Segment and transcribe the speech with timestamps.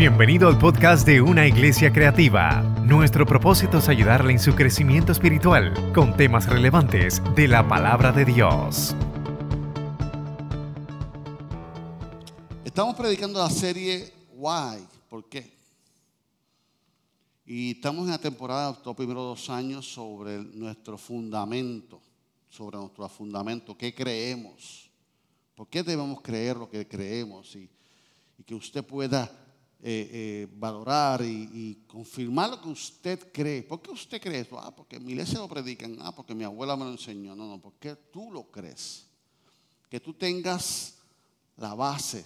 [0.00, 2.62] Bienvenido al podcast de Una Iglesia Creativa.
[2.86, 8.24] Nuestro propósito es ayudarle en su crecimiento espiritual con temas relevantes de la palabra de
[8.24, 8.96] Dios.
[12.64, 15.52] Estamos predicando la serie Why, ¿por qué?
[17.44, 22.00] Y estamos en la temporada, los primeros dos años, sobre nuestro fundamento,
[22.48, 24.90] sobre nuestro fundamento, qué creemos,
[25.54, 27.68] por qué debemos creer lo que creemos y,
[28.38, 29.30] y que usted pueda
[29.82, 33.62] eh, eh, valorar y, confirmar lo que usted cree.
[33.62, 34.58] ¿Por qué usted cree esto?
[34.58, 35.96] Ah, porque mi iglesia lo predican.
[36.00, 37.34] Ah, porque mi abuela me lo enseñó.
[37.34, 39.06] No, no, porque tú lo crees.
[39.88, 40.98] Que tú tengas
[41.56, 42.24] la base.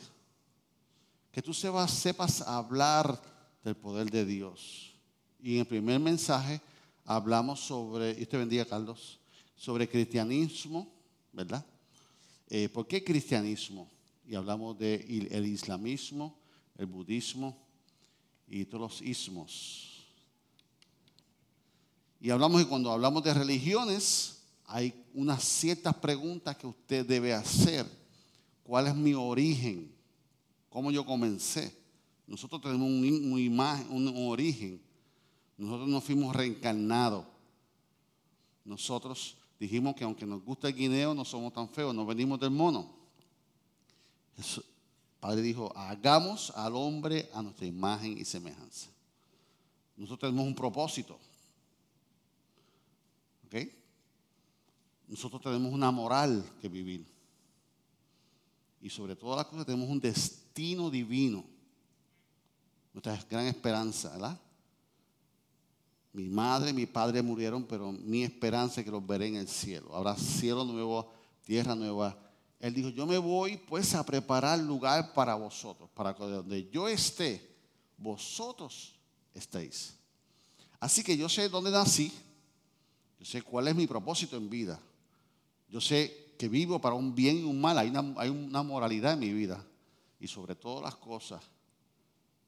[1.31, 3.21] Que tú sepas, hablar
[3.63, 4.93] del poder de Dios.
[5.41, 6.61] Y en el primer mensaje
[7.05, 9.21] hablamos sobre, y te bendiga Carlos,
[9.55, 10.93] sobre cristianismo,
[11.33, 11.65] ¿verdad?
[12.49, 13.91] Eh, ¿Por qué cristianismo?
[14.27, 16.37] Y hablamos del el islamismo,
[16.77, 17.57] el budismo
[18.47, 20.07] y todos los ismos.
[22.21, 27.87] Y hablamos que cuando hablamos de religiones, hay unas ciertas preguntas que usted debe hacer.
[28.63, 29.95] ¿Cuál es mi origen?
[30.71, 31.77] ¿Cómo yo comencé?
[32.27, 34.81] Nosotros tenemos un, origen.
[35.59, 37.27] Nosotros no fuimos reencarnados.
[38.65, 42.51] Nosotros dijimos que aunque nos gusta el guineo, no somos tan feos, no venimos del
[42.51, 42.91] mono.
[45.25, 48.91] Padre dijo, hagamos al hombre a nuestra imagen y semejanza.
[49.97, 51.19] Nosotros tenemos un propósito.
[53.47, 53.55] ¿Ok?
[55.09, 57.07] Nosotros tenemos una moral que vivir.
[58.83, 61.43] Y sobre todas las cosas tenemos un destino divino.
[62.93, 64.39] Nuestra gran esperanza, ¿verdad?
[66.13, 69.49] Mi madre y mi padre murieron, pero mi esperanza es que los veré en el
[69.49, 69.97] cielo.
[69.97, 71.11] Habrá cielo nuevo,
[71.47, 72.24] tierra nueva
[72.65, 76.89] él dijo, yo me voy pues a preparar lugar para vosotros, para que donde yo
[76.89, 77.55] esté,
[77.99, 78.95] vosotros
[79.35, 79.93] estéis.
[80.81, 82.11] Así que yo sé dónde nací,
[83.19, 84.81] yo sé cuál es mi propósito en vida,
[85.69, 89.13] yo sé que vivo para un bien y un mal, hay una, hay una moralidad
[89.13, 89.63] en mi vida.
[90.19, 91.43] Y sobre todas las cosas,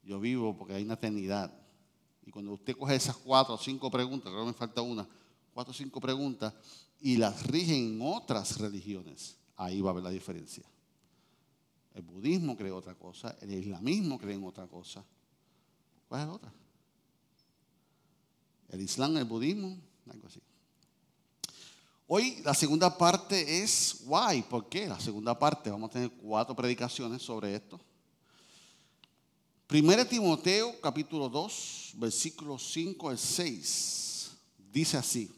[0.02, 1.52] yo vivo porque hay una eternidad.
[2.24, 5.06] Y cuando usted coge esas cuatro o cinco preguntas, creo que me falta una,
[5.52, 6.54] cuatro o cinco preguntas,
[7.02, 10.64] y las rige en otras religiones, ahí va a haber la diferencia.
[11.94, 15.04] El budismo cree otra cosa, el islamismo cree en otra cosa.
[16.08, 16.52] ¿Cuál es la otra?
[18.68, 19.78] El islam, el budismo,
[20.10, 20.40] algo así.
[22.08, 24.86] Hoy la segunda parte es why, ¿por qué?
[24.86, 27.80] La segunda parte, vamos a tener cuatro predicaciones sobre esto.
[29.66, 34.30] Primero Timoteo capítulo 2, versículos 5 al 6,
[34.70, 35.35] dice así.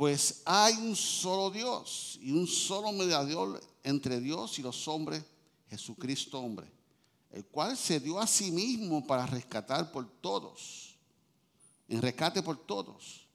[0.00, 5.22] Pues hay un solo Dios y un solo mediador entre Dios y los hombres,
[5.68, 6.66] Jesucristo hombre,
[7.30, 10.96] el cual se dio a sí mismo para rescatar por todos,
[11.86, 13.26] en rescate por todos,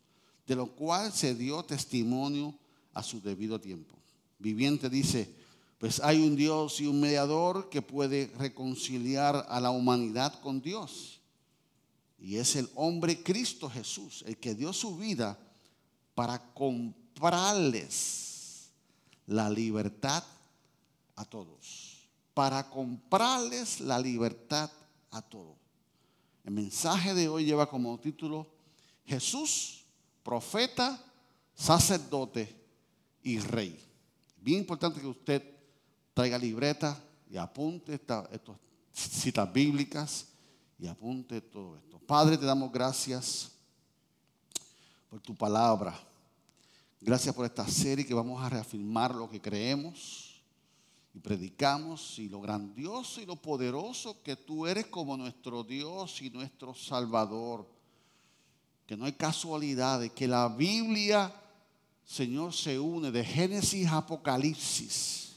[0.48, 2.58] de lo cual se dio testimonio
[2.96, 3.96] a su debido tiempo.
[4.40, 5.32] Viviente dice,
[5.78, 11.22] pues hay un Dios y un mediador que puede reconciliar a la humanidad con Dios.
[12.18, 15.38] Y es el hombre Cristo Jesús, el que dio su vida
[16.16, 18.72] para comprarles
[19.28, 20.24] la libertad
[21.16, 22.08] a todos.
[22.34, 24.72] Para comprarles la libertad
[25.12, 25.58] a todos.
[26.44, 28.48] El mensaje de hoy lleva como título
[29.06, 29.84] Jesús,
[30.24, 31.00] profeta,
[31.54, 32.56] sacerdote
[33.22, 33.80] y rey.
[34.38, 35.44] Bien importante que usted
[36.14, 36.98] traiga libreta
[37.30, 38.30] y apunte estas
[38.94, 40.28] citas bíblicas
[40.80, 42.00] y apunte todo esto.
[42.00, 43.55] Padre, te damos gracias
[45.10, 45.98] por tu palabra.
[47.00, 50.42] Gracias por esta serie que vamos a reafirmar lo que creemos
[51.14, 56.30] y predicamos y lo grandioso y lo poderoso que tú eres como nuestro Dios y
[56.30, 57.70] nuestro Salvador.
[58.86, 61.34] Que no hay casualidades, que la Biblia,
[62.04, 65.36] Señor, se une de Génesis a Apocalipsis.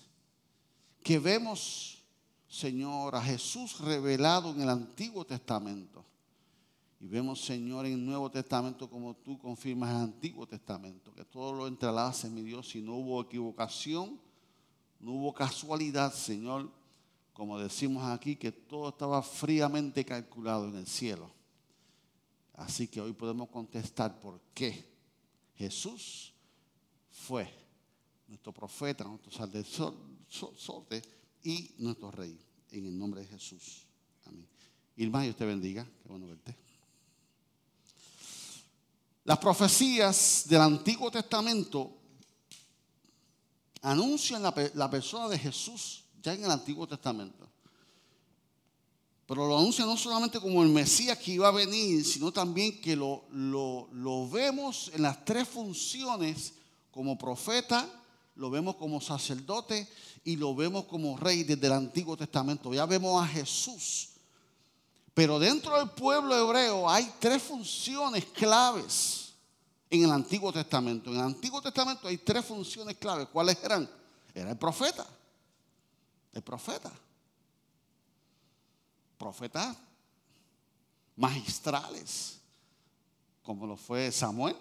[1.03, 2.03] Que vemos,
[2.49, 6.05] Señor, a Jesús revelado en el Antiguo Testamento
[7.01, 11.53] y vemos, Señor, en el Nuevo Testamento como tú confirmas el Antiguo Testamento, que todo
[11.53, 14.21] lo entrelace, mi Dios, y no hubo equivocación,
[14.99, 16.71] no hubo casualidad, Señor,
[17.33, 21.31] como decimos aquí, que todo estaba fríamente calculado en el cielo.
[22.55, 24.85] Así que hoy podemos contestar por qué
[25.55, 26.35] Jesús
[27.13, 27.49] fue
[28.27, 31.03] nuestro profeta, nuestro sacerdote
[31.45, 32.37] y nuestro rey.
[32.73, 33.87] En el nombre de Jesús.
[34.27, 34.49] Amén.
[34.97, 35.85] Irma, Dios te bendiga.
[36.03, 36.68] Qué bueno verte.
[39.29, 41.93] Las profecías del Antiguo Testamento
[43.83, 47.47] anuncian la, persona de Jesús ya en el Antiguo Testamento.
[49.27, 52.97] Pero lo anuncia no solamente como el Mesías que iba a venir, sino también que
[52.97, 56.55] lo, lo vemos en las tres funciones
[56.91, 57.87] como profeta,
[58.35, 59.87] lo vemos como sacerdote
[60.25, 62.73] y lo vemos como rey desde el Antiguo Testamento.
[62.73, 64.09] Ya vemos a Jesús.
[65.19, 69.35] Pero dentro del pueblo hebreo hay tres funciones claves
[69.91, 71.11] en el Antiguo Testamento.
[71.11, 73.27] En el Antiguo Testamento hay tres funciones claves.
[73.27, 73.91] ¿Cuáles eran?
[74.33, 75.05] Era el profeta.
[76.33, 76.93] El profeta.
[79.19, 79.77] Profetas
[81.17, 82.39] magistrales,
[83.43, 84.57] como lo fue Samuel.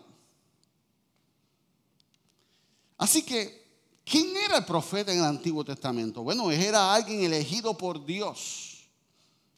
[2.98, 3.68] Así que
[4.04, 6.24] ¿Quién era el profeta en el Antiguo Testamento?
[6.24, 8.67] Bueno, era alguien elegido por Dios.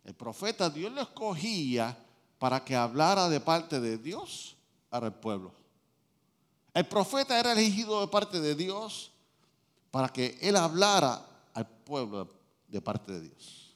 [0.04, 1.98] El profeta Dios lo escogía
[2.38, 4.56] para que hablara de parte de Dios
[4.92, 5.54] el pueblo.
[6.74, 9.12] El profeta era elegido de parte de Dios
[9.92, 12.30] para que él hablara al pueblo
[12.68, 13.76] de parte de Dios.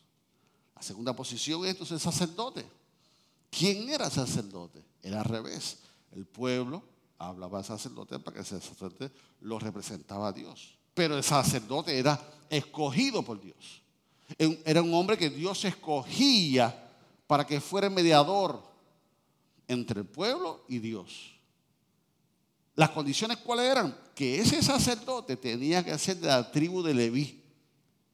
[0.75, 2.65] La segunda posición es el sacerdote.
[3.49, 4.83] ¿Quién era el sacerdote?
[5.01, 5.79] Era al revés.
[6.11, 6.83] El pueblo
[7.17, 9.11] hablaba al sacerdote para que el sacerdote
[9.41, 10.77] lo representaba a Dios.
[10.93, 13.82] Pero el sacerdote era escogido por Dios.
[14.37, 16.91] Era un hombre que Dios escogía
[17.27, 18.63] para que fuera mediador
[19.67, 21.33] entre el pueblo y Dios.
[22.75, 23.95] Las condiciones cuáles eran?
[24.15, 27.43] Que ese sacerdote tenía que ser de la tribu de Leví.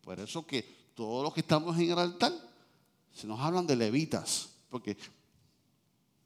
[0.01, 0.63] Por eso que
[0.95, 2.33] todos los que estamos en el altar
[3.13, 4.97] se nos hablan de levitas, porque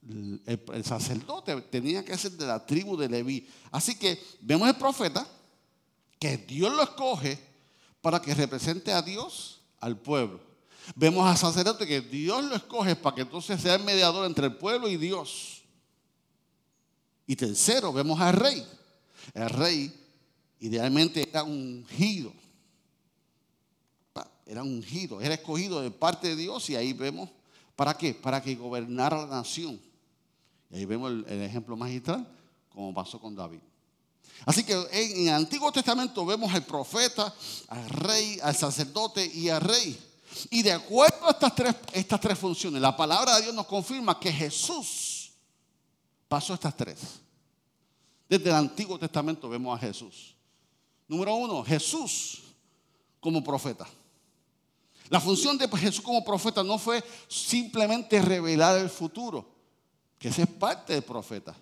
[0.07, 3.47] el, sacerdote tenía que ser de la tribu de Leví.
[3.71, 5.27] Así que vemos el profeta
[6.19, 7.39] que Dios lo escoge
[8.01, 10.39] para que represente a Dios al pueblo.
[10.95, 14.55] Vemos al sacerdote que Dios lo escoge para que entonces sea el mediador entre el
[14.55, 15.63] pueblo y Dios.
[17.27, 18.65] Y tercero, vemos al rey.
[19.33, 19.93] El rey
[20.59, 22.33] idealmente era ungido.
[24.45, 27.29] Era ungido, era escogido de parte de Dios y ahí vemos,
[27.75, 28.13] ¿para qué?
[28.13, 29.79] Para que gobernara la nación.
[30.69, 32.27] Y ahí vemos el, ejemplo magistral,
[32.69, 33.59] como pasó con David.
[34.45, 37.33] Así que en, el Antiguo Testamento vemos al profeta,
[37.69, 39.97] al rey, al sacerdote y al rey.
[40.49, 44.19] Y de acuerdo a estas tres, estas tres funciones, la palabra de Dios nos confirma
[44.19, 45.31] que Jesús
[46.27, 46.99] pasó estas tres.
[48.27, 50.35] Desde el Antiguo Testamento vemos a Jesús.
[51.07, 52.41] Número uno, Jesús
[53.19, 53.87] como profeta.
[55.09, 59.45] La función de Jesús como profeta no fue simplemente revelar el futuro,
[60.17, 61.55] que esa es parte del profeta.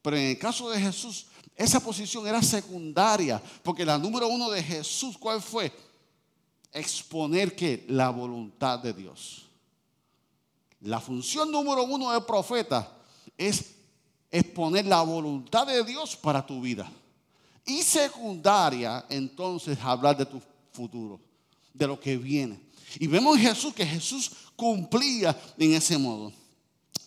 [0.00, 1.26] Pero en el caso de Jesús,
[1.56, 5.72] esa posición era secundaria, porque la número uno de Jesús, ¿cuál fue?
[6.70, 9.46] Exponer que la voluntad de Dios.
[10.82, 12.92] La función número uno del profeta
[13.38, 13.74] es
[14.30, 16.92] exponer la voluntad de Dios para tu vida.
[17.64, 20.40] Y secundaria, entonces, hablar de tu
[20.72, 21.18] futuro,
[21.72, 22.60] de lo que viene.
[23.00, 26.32] Y vemos en Jesús que Jesús cumplía en ese modo.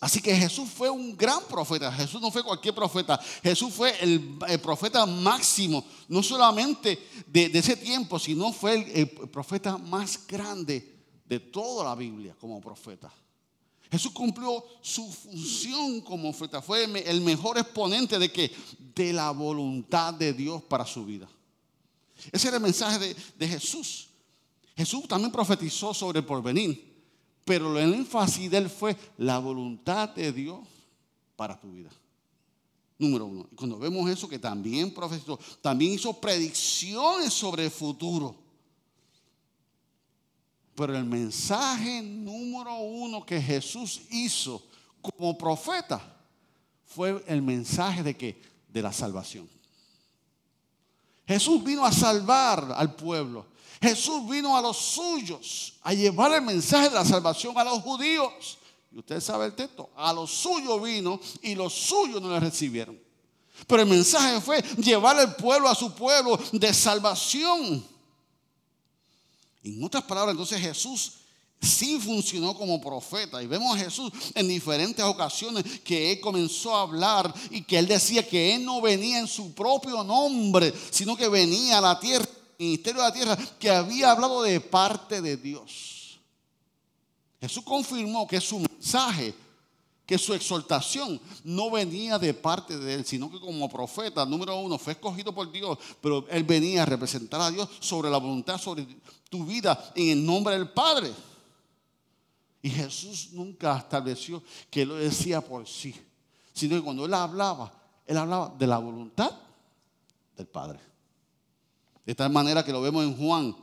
[0.00, 1.92] Así que Jesús fue un gran profeta.
[1.92, 3.20] Jesús no fue cualquier profeta.
[3.42, 10.26] Jesús fue el, profeta máximo, no solamente de, ese tiempo, sino fue el, profeta más
[10.26, 13.12] grande de toda la Biblia como profeta.
[13.90, 16.62] Jesús cumplió su función como profeta.
[16.62, 18.50] Fue el mejor exponente de que
[18.94, 21.28] de la voluntad de Dios para su vida.
[22.32, 24.08] Ese era el mensaje de, de Jesús.
[24.74, 26.89] Jesús también profetizó sobre el porvenir.
[27.44, 30.60] Pero el énfasis de él fue la voluntad de Dios
[31.36, 31.90] para tu vida.
[32.98, 33.48] Número uno.
[33.56, 38.36] Cuando vemos eso, que también profetizó, también hizo predicciones sobre el futuro.
[40.74, 44.62] Pero el mensaje número uno que Jesús hizo
[45.00, 46.00] como profeta
[46.84, 49.48] fue el mensaje de que de la salvación.
[51.26, 53.46] Jesús vino a salvar al pueblo.
[53.80, 58.58] Jesús vino a los suyos a llevar el mensaje de la salvación a los judíos.
[58.92, 62.98] Y usted sabe el texto, a los suyos vino y los suyos no le recibieron.
[63.66, 67.84] Pero el mensaje fue llevar al pueblo a su pueblo de salvación.
[69.62, 71.12] En otras palabras, entonces Jesús
[71.60, 73.42] sí funcionó como profeta.
[73.42, 77.86] Y vemos a Jesús en diferentes ocasiones que él comenzó a hablar y que él
[77.86, 82.26] decía que él no venía en su propio nombre, sino que venía a la tierra
[82.60, 86.20] ministerio de la tierra que había hablado de parte de Dios.
[87.40, 89.34] Jesús confirmó que su mensaje,
[90.04, 94.76] que su exhortación no venía de parte de él, sino que como profeta, número uno,
[94.76, 98.86] fue escogido por Dios, pero él venía a representar a Dios sobre la voluntad, sobre
[99.30, 101.10] tu vida, en el nombre del Padre.
[102.60, 105.94] Y Jesús nunca estableció que lo decía por sí,
[106.52, 107.72] sino que cuando él hablaba,
[108.06, 109.32] él hablaba de la voluntad
[110.36, 110.90] del Padre.
[112.10, 113.56] De tal manera que lo vemos en Juan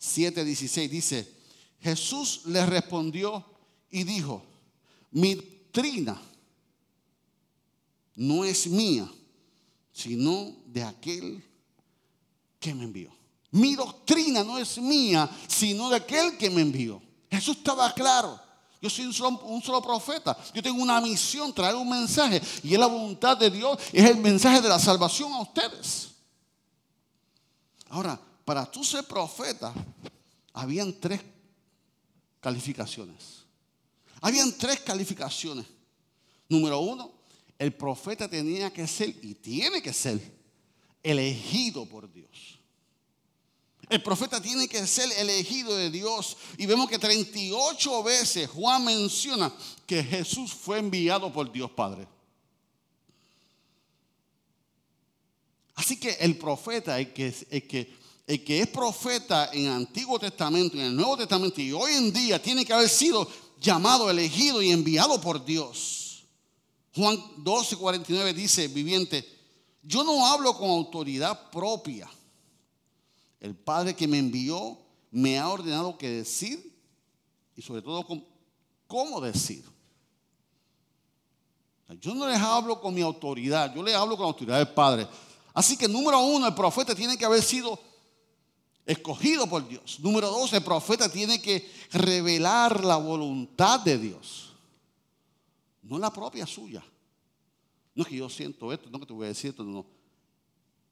[0.00, 1.34] 7:16, dice,
[1.82, 3.44] Jesús le respondió
[3.90, 4.42] y dijo,
[5.10, 6.18] mi doctrina
[8.14, 9.06] no es mía,
[9.92, 11.44] sino de aquel
[12.58, 13.12] que me envió.
[13.50, 17.02] Mi doctrina no es mía, sino de aquel que me envió.
[17.30, 18.40] Jesús estaba claro.
[18.80, 20.38] Yo soy un solo, profeta.
[20.54, 22.40] Yo tengo una misión, traer un mensaje.
[22.62, 26.09] Y es la voluntad de Dios, es el mensaje de la salvación a ustedes.
[27.90, 29.74] Ahora, para tú ser profeta,
[30.52, 31.20] habían tres
[32.40, 33.44] calificaciones.
[34.20, 35.66] Habían tres calificaciones.
[36.48, 37.12] Número uno,
[37.58, 40.20] el profeta tenía que ser y tiene que ser
[41.02, 42.58] elegido por Dios.
[43.88, 46.36] El profeta tiene que ser elegido de Dios.
[46.58, 49.52] Y vemos que 38 veces Juan menciona
[49.84, 52.06] que Jesús fue enviado por Dios Padre.
[55.80, 57.96] Así que el profeta, el que,
[58.26, 62.66] es profeta en el Antiguo Testamento, en el Nuevo Testamento y hoy en día tiene
[62.66, 63.26] que haber sido
[63.58, 66.26] llamado, elegido y enviado por Dios.
[66.94, 69.26] Juan 12, 49 dice, viviente,
[69.82, 72.10] yo no hablo con autoridad propia
[73.40, 74.76] el Padre que me envió
[75.10, 76.78] me ha ordenado qué decir
[77.56, 78.06] y sobre todo
[78.86, 79.64] cómo decir.
[82.02, 85.08] Yo no les hablo con mi autoridad, yo les hablo con la autoridad del Padre.
[85.54, 87.78] Así que número uno, el profeta tiene que haber sido
[88.86, 90.00] escogido por Dios.
[90.00, 94.54] Número dos, el profeta tiene que revelar la voluntad de Dios,
[95.82, 96.84] no la propia suya.
[97.94, 99.84] No es que yo siento esto, no que te voy a decir esto, no.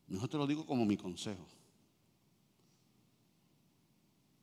[0.09, 1.47] Mejor te lo digo como mi consejo.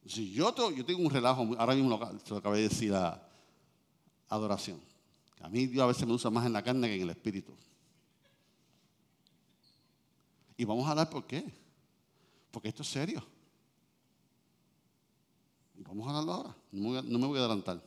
[0.05, 3.27] Si yo, yo tengo un relajo, ahora mismo lo, se lo acabé de decir a
[4.29, 4.79] adoración.
[5.41, 7.53] A mí Dios a veces me usa más en la carne que en el espíritu.
[10.57, 11.43] Y vamos a hablar por qué.
[12.51, 13.25] Porque esto es serio.
[15.75, 16.55] Vamos a hablarlo ahora.
[16.71, 17.81] No me, voy a, adelantar.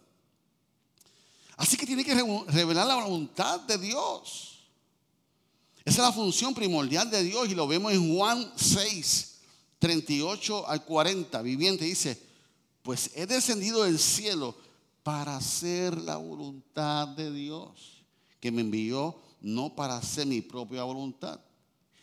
[1.57, 2.15] Así que tiene que
[2.49, 4.59] revelar la voluntad de Dios.
[5.85, 9.39] Esa es la función primordial de Dios y lo vemos en Juan 6,
[9.79, 12.23] 38 al 40, viviente, dice,
[12.83, 14.55] pues he descendido del cielo
[15.03, 18.03] para hacer la voluntad de Dios,
[18.39, 21.41] que me envió no para hacer mi propia voluntad.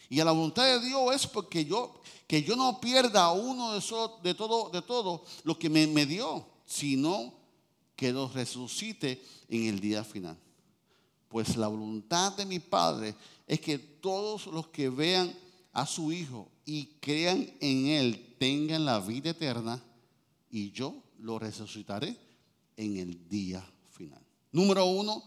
[0.09, 3.81] Y a la voluntad de Dios es porque yo, que yo no pierda uno de,
[4.23, 7.33] de, todo, de todo lo que me, me dio, sino
[7.95, 10.37] que lo resucite en el día final.
[11.27, 13.15] Pues la voluntad de mi Padre
[13.47, 15.33] es que todos los que vean
[15.73, 19.81] a su Hijo y crean en Él tengan la vida eterna
[20.49, 22.15] y yo lo resucitaré
[22.77, 24.21] en el día final.
[24.51, 25.23] Número uno,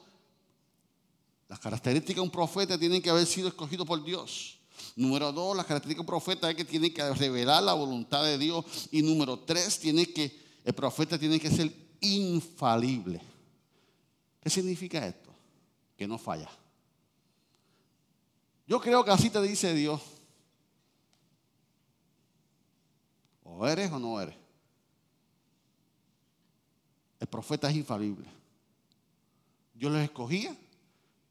[1.48, 4.57] las características de un profeta tienen que haber sido escogido por Dios.
[4.98, 8.64] Número dos, de un profeta es que tiene que revelar la voluntad de Dios.
[8.90, 13.20] Y número tres, tiene que, el profeta tiene que ser infalible.
[14.42, 15.32] ¿Qué significa esto?
[15.96, 16.50] Que no falla.
[18.66, 20.00] Yo creo que así te dice Dios.
[23.44, 24.34] O eres o no eres.
[27.20, 28.26] El profeta es infalible.
[29.76, 30.56] Yo los escogía,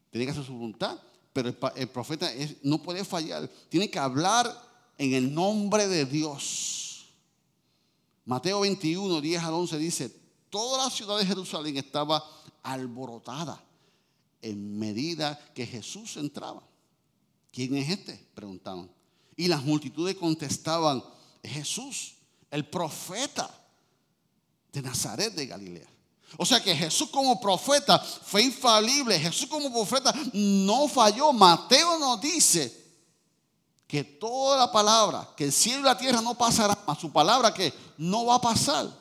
[0.10, 0.98] tenía que hacer su voluntad,
[1.38, 2.32] pero el, profeta
[2.64, 3.48] no puede fallar.
[3.70, 4.52] Tiene que hablar
[4.98, 7.06] en el nombre de Dios.
[8.26, 12.24] Mateo 21, 10 al 11 dice, toda la ciudad de Jerusalén estaba
[12.64, 13.64] alborotada
[14.42, 16.64] en medida que Jesús entraba.
[17.52, 18.16] ¿Quién es este?
[18.34, 18.90] Preguntaban.
[19.36, 21.04] Y las multitudes contestaban,
[21.44, 22.16] Jesús,
[22.50, 23.48] el profeta
[24.74, 25.97] de Nazaret de Galilea.
[26.36, 29.18] O sea que Jesús como profeta fue infalible.
[29.18, 31.32] Jesús como profeta no falló.
[31.32, 32.86] Mateo nos dice
[33.88, 37.54] que toda la palabra, que el cielo y la tierra no pasarán, a su palabra
[37.54, 38.92] que no va a pasar.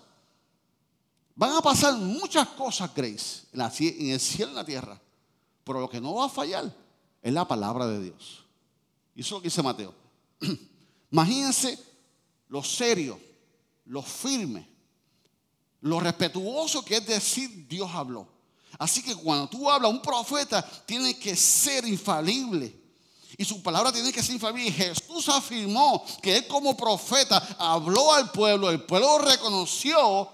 [1.35, 5.01] Van a pasar muchas cosas, Grace, en el cielo y en la tierra.
[5.65, 6.73] Pero lo que no va a fallar
[7.21, 8.45] es la palabra de Dios.
[9.17, 9.93] Y eso es lo que dice Mateo.
[11.11, 11.79] Imagínense
[12.49, 13.21] lo serio,
[13.87, 14.69] lo firme,
[15.81, 18.29] lo respetuoso que es decir Dios habló.
[18.79, 22.75] Así que cuando tú hablas, un profeta tiene que ser infalible.
[23.39, 24.71] Y su palabra tiene que ser infalible.
[24.73, 30.31] Jesús afirmó que él como profeta habló al pueblo, el pueblo reconoció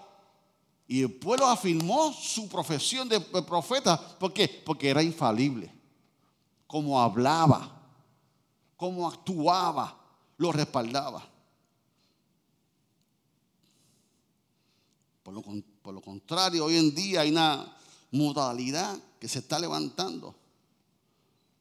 [0.87, 3.99] y el pueblo afirmó su profesión de profeta.
[4.19, 4.63] ¿Por qué?
[4.65, 5.73] Porque era infalible.
[6.67, 7.81] Como hablaba,
[8.77, 9.97] como actuaba,
[10.37, 11.32] lo respaldaba.
[15.83, 17.77] Por lo, contrario, hoy en día hay una
[18.11, 20.35] modalidad que se está levantando,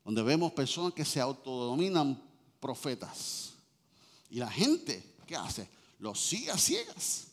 [0.03, 2.21] donde vemos personas que se autodominan
[2.59, 3.53] profetas.
[4.29, 5.69] Y la gente, ¿qué hace?
[5.99, 7.27] Los sigue a ciegas.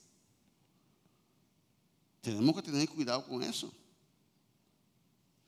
[2.21, 3.73] Tenemos que tener cuidado con eso.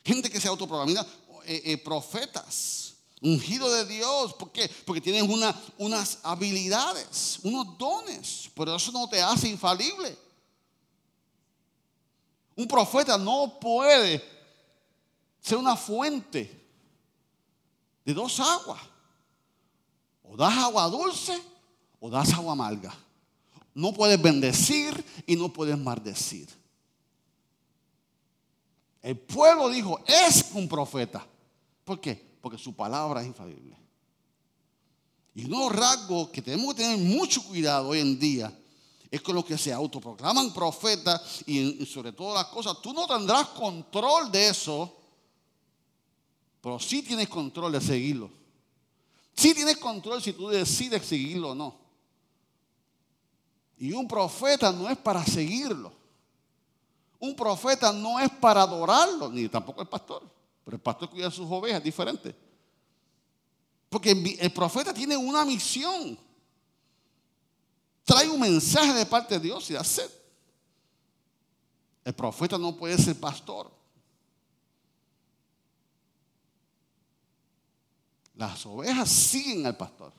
[0.04, 1.06] Gente que se autoproclama,
[1.44, 4.32] eh, eh, profetas, ungido de Dios.
[4.34, 4.70] ¿Por qué?
[4.86, 8.50] Porque tienen una, unas habilidades, unos dones.
[8.54, 10.29] Pero eso no te hace infalible.
[12.60, 14.22] Un profeta no puede
[15.40, 16.68] ser una fuente
[18.04, 18.82] de dos aguas.
[20.22, 21.40] O das agua dulce
[21.98, 22.92] o das agua amarga.
[23.74, 24.92] No puedes bendecir
[25.26, 26.50] y no puedes maldecir.
[29.00, 31.26] El pueblo dijo, es un profeta.
[31.82, 32.36] ¿Por qué?
[32.42, 33.74] Porque su palabra es infalible.
[35.34, 38.59] Y unos rasgos que tenemos que tener mucho cuidado hoy en día
[39.10, 42.80] es con los que se autoproclaman profetas y, sobre todas las cosas.
[42.80, 44.96] Tú no tendrás control de eso,
[46.60, 48.30] pero sí tienes control de seguirlo.
[49.34, 51.74] Sí tienes control si tú decides seguirlo o no.
[53.78, 55.92] Y un profeta no es para seguirlo.
[57.18, 60.22] Un profeta no es para adorarlo, ni tampoco el pastor.
[60.64, 62.34] Pero el pastor cuida sus ovejas, es diferente.
[63.88, 66.16] Porque el profeta tiene una misión.
[68.10, 70.02] Trae un mensaje de parte de Dios y hace.
[72.04, 73.70] El profeta no puede ser pastor.
[78.34, 80.12] Las ovejas siguen al pastor,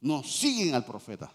[0.00, 1.30] no siguen al profeta.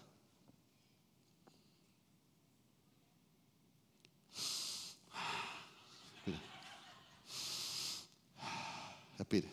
[9.16, 9.48] Respire.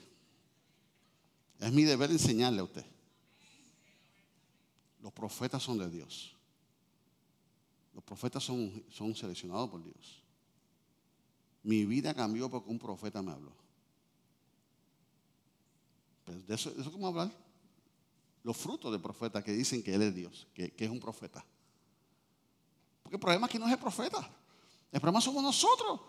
[1.59, 2.90] Es mi deber enseñarle a usted.
[5.01, 6.35] Los profetas son de Dios.
[7.93, 10.23] Los profetas son, son seleccionados por Dios.
[11.63, 13.53] Mi vida cambió porque un profeta me habló.
[16.25, 17.31] Pero de eso, de eso hablar.
[18.43, 21.45] Los frutos del profeta que dicen que Él es Dios, que, que es un profeta.
[23.03, 24.29] Porque el problema es que no es el profeta.
[24.91, 25.99] El problema somos nosotros.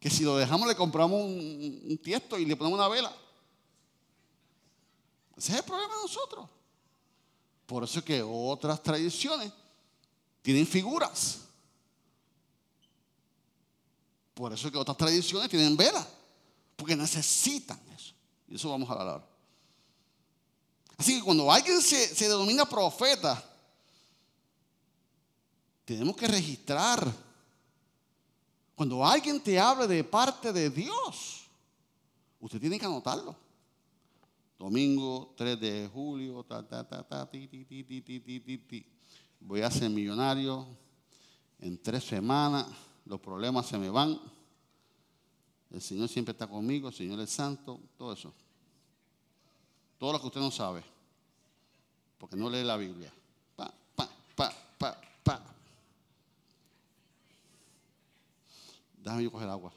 [0.00, 3.14] Que si lo dejamos le compramos un, tiesto y le ponemos una vela.
[5.38, 6.48] Ese es el problema de nosotros.
[7.64, 9.52] Por eso es que otras tradiciones
[10.42, 11.42] tienen figuras.
[14.34, 16.06] Por eso es que otras tradiciones tienen velas.
[16.76, 18.14] Porque necesitan eso.
[18.48, 19.28] Y eso vamos a hablar ahora.
[20.96, 23.42] Así que cuando alguien se, se denomina profeta,
[25.84, 27.12] tenemos que registrar
[28.78, 31.48] cuando alguien te habla de parte de Dios,
[32.40, 33.34] usted tiene que anotarlo.
[34.58, 36.44] Domingo 3 de julio,
[39.40, 40.66] voy a ser millonario
[41.60, 42.66] en tres semanas,
[43.04, 44.18] los problemas se me van.
[45.70, 48.34] El Señor siempre está conmigo, el Señor es santo, todo eso.
[49.96, 50.82] Todo lo que usted no sabe,
[52.18, 53.12] porque no lee la Biblia.
[53.54, 55.42] Pa, pa, pa, pa, pa.
[59.02, 59.72] Déjame yo coger agua.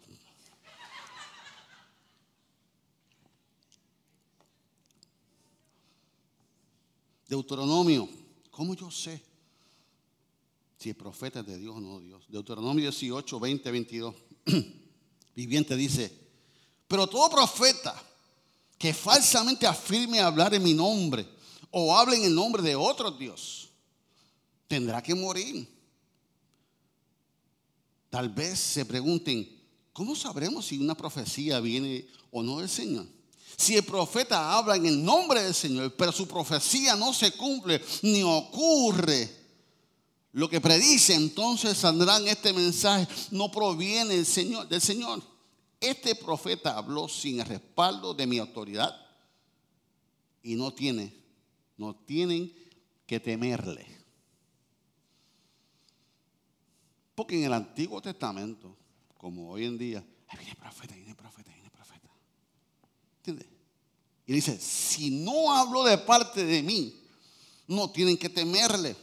[7.31, 8.09] Deuteronomio,
[8.49, 9.23] ¿cómo yo sé
[10.77, 12.25] si el profeta es de Dios o no Dios?
[12.27, 14.15] Deuteronomio 18, 20, 22.
[15.37, 16.11] Viviente dice,
[16.89, 17.95] pero todo profeta
[18.77, 21.25] que falsamente afirme hablar en mi nombre
[21.69, 23.69] o hable en el nombre de otro Dios,
[24.67, 25.65] tendrá que morir.
[28.09, 29.49] Tal vez se pregunten,
[29.93, 33.07] ¿cómo sabremos si una profecía viene o no del Señor?
[33.61, 37.79] Si el profeta habla en el nombre del Señor, pero su profecía no se cumple
[38.01, 39.29] ni ocurre
[40.31, 45.21] lo que predice, entonces saldrán este mensaje, no proviene del Señor.
[45.79, 48.95] Este profeta habló sin el respaldo de mi autoridad
[50.41, 51.13] y no tiene,
[51.77, 52.51] no tienen
[53.05, 53.85] que temerle.
[57.13, 58.75] Porque en el Antiguo Testamento,
[59.19, 60.03] como hoy en día,
[60.35, 62.09] viene profeta, viene profeta, viene profeta.
[63.17, 63.50] ¿Entiendes?
[64.25, 67.01] Y dice, si no hablo de parte de mí,
[67.67, 68.95] no tienen que temerle.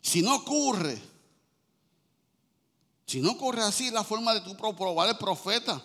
[0.00, 1.00] Si no ocurre,
[3.06, 5.82] si no ocurre así la forma de tú probar el profeta,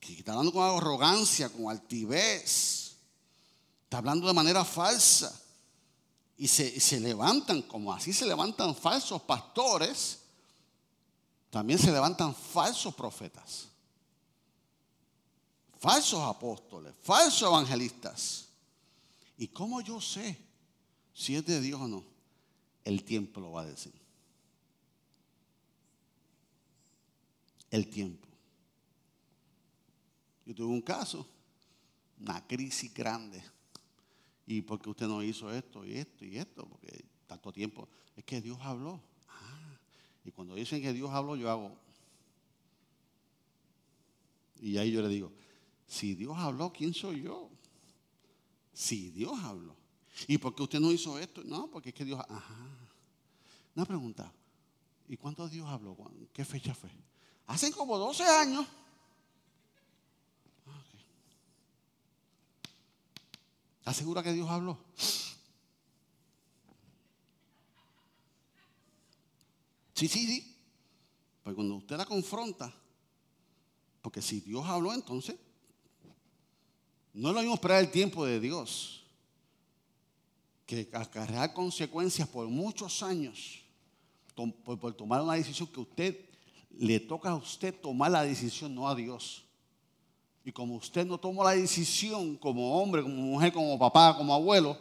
[0.00, 2.96] que está hablando con arrogancia, con altivez,
[3.84, 5.40] está hablando de manera falsa,
[6.36, 10.18] y se, levantan, como así se levantan falsos pastores,
[11.54, 13.68] también se levantan falsos profetas,
[15.78, 18.48] falsos apóstoles, falsos evangelistas.
[19.38, 20.36] ¿Y cómo yo sé
[21.12, 22.04] si es de Dios o no?
[22.84, 23.92] El tiempo lo va a decir.
[27.70, 28.26] El tiempo.
[30.44, 31.24] Yo tuve un caso,
[32.18, 33.40] una crisis grande
[34.44, 36.66] ¿Y por qué usted no hizo esto y esto y esto?
[36.66, 37.88] Porque tanto tiempo.
[38.16, 39.00] Es que Dios habló.
[40.24, 41.76] Y cuando dicen que Dios habló, yo hago.
[44.60, 45.32] Y ahí yo le digo,
[45.86, 47.50] si Dios habló, ¿quién soy yo?
[48.72, 49.76] Si Dios habló.
[50.26, 51.42] ¿Y por qué usted no hizo esto?
[51.44, 52.20] No, porque es que Dios...
[52.20, 52.68] Ajá.
[53.74, 54.32] Una pregunta.
[55.08, 55.96] ¿Y cuánto Dios habló?
[56.32, 56.90] ¿Qué fecha fue?
[57.46, 58.66] Hace como 12 años.
[60.66, 60.82] Ah,
[63.80, 64.78] ¿Estás segura que Dios habló?
[69.94, 70.56] Sí, sí, sí.
[71.42, 72.74] Pues cuando usted la confronta,
[74.02, 75.36] porque si Dios habló, entonces
[77.12, 79.04] no lo mismo esperar el tiempo de Dios
[80.66, 83.64] que acarrear consecuencias por muchos años
[84.34, 86.16] por, tomar una decisión que usted
[86.70, 89.44] le toca a usted tomar la decisión, no a Dios.
[90.44, 94.76] Y como usted no tomó la decisión como hombre, como mujer, como papá, como abuelo,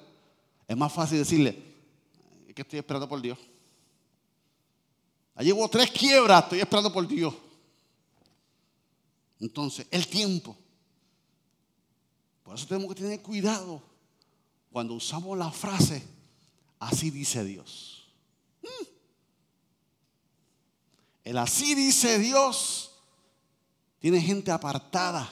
[0.67, 1.58] es más fácil decirle,
[2.47, 3.38] es que estoy esperando por Dios.
[5.35, 7.33] Allí llevo tres quiebras, estoy esperando por Dios.
[9.39, 10.55] Entonces, el tiempo.
[12.43, 13.81] Por eso tenemos que tener cuidado
[14.71, 16.03] cuando usamos la frase,
[16.79, 18.07] así dice Dios.
[18.61, 18.85] Hmm.
[21.23, 22.91] El así dice Dios
[23.99, 25.29] tiene gente apartada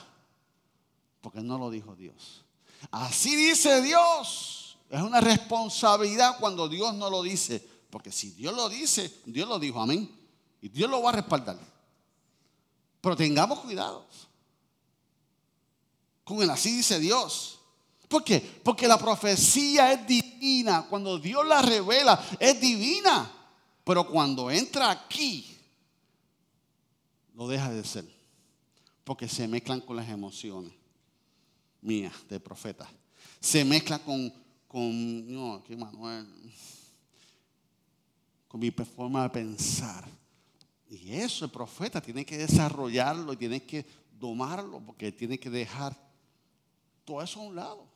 [1.20, 2.42] porque no lo dijo Dios.
[2.90, 4.78] Así dice Dios.
[4.90, 7.66] Es una responsabilidad cuando Dios no lo dice.
[7.92, 10.10] Porque si Dios lo dice, Dios lo dijo, amén.
[10.62, 11.58] Y Dios lo va a respaldar.
[13.02, 14.06] Pero tengamos cuidado
[16.24, 17.58] con el así dice Dios.
[18.08, 18.40] ¿Por qué?
[18.62, 20.86] Porque la profecía es divina.
[20.88, 23.30] Cuando Dios la revela, es divina.
[23.84, 25.54] Pero cuando entra aquí,
[27.34, 28.04] lo deja de ser.
[29.04, 30.72] Porque se mezclan con las emociones
[31.82, 32.88] mías de profeta.
[33.38, 34.32] Se mezcla con,
[34.68, 36.26] con, no, aquí Manuel,
[38.52, 40.06] con mi forma de pensar.
[40.90, 43.86] Y eso el profeta tiene que desarrollarlo tiene que
[44.20, 45.96] domarlo porque tiene que dejar
[47.06, 47.86] todo eso a un lado.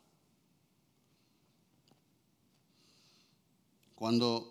[3.95, 4.51] Cuando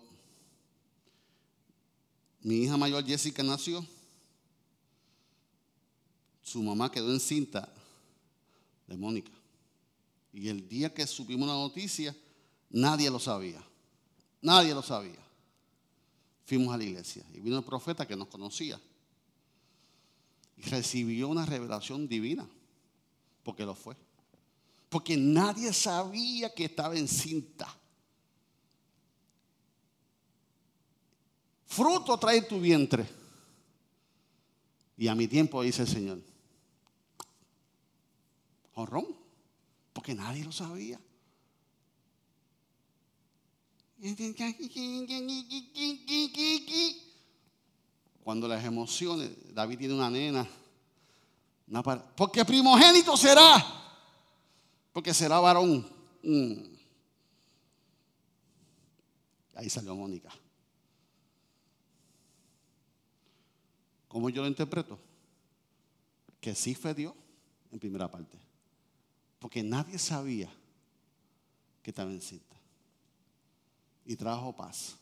[2.42, 3.84] mi hija mayor Jessica nació,
[6.40, 7.68] su mamá quedó encinta
[8.86, 9.32] de Mónica.
[10.32, 12.14] Y el día que supimos la noticia,
[12.70, 13.60] nadie lo sabía.
[14.40, 15.25] Nadie lo sabía.
[16.46, 18.80] Fuimos a la iglesia y vino el profeta que nos conocía.
[20.56, 22.48] Y recibió una revelación divina,
[23.42, 23.96] porque lo fue.
[24.88, 27.66] Porque nadie sabía que estaba encinta.
[31.66, 33.06] Fruto trae tu vientre.
[34.96, 36.22] Y a mi tiempo dice el Señor,
[38.74, 39.06] honrón,
[39.92, 40.98] porque nadie lo sabía.
[48.22, 50.46] Cuando las emociones, David tiene una nena,
[52.16, 53.64] porque primogénito será,
[54.92, 55.86] porque será varón.
[56.22, 56.76] Mm.
[59.54, 60.30] Ahí salió Mónica.
[64.08, 64.98] ¿Cómo yo lo interpreto?
[66.40, 67.14] Que sí fue Dios
[67.70, 68.38] en primera parte.
[69.38, 70.50] Porque nadie sabía
[71.82, 72.55] que estaba encinta.
[74.06, 74.96] Y trajo paz.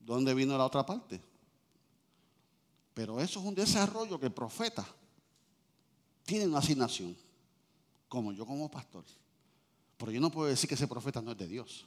[0.00, 1.20] ¿Dónde vino la otra parte?
[2.94, 4.86] Pero eso es un desarrollo que el profeta
[6.24, 7.16] tiene una asignación.
[8.08, 9.04] Como yo como pastor.
[9.96, 11.86] Pero yo no puedo decir que ese profeta no es de Dios.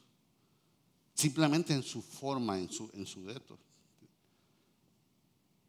[1.13, 3.57] Simplemente en su forma, en su, en su deto.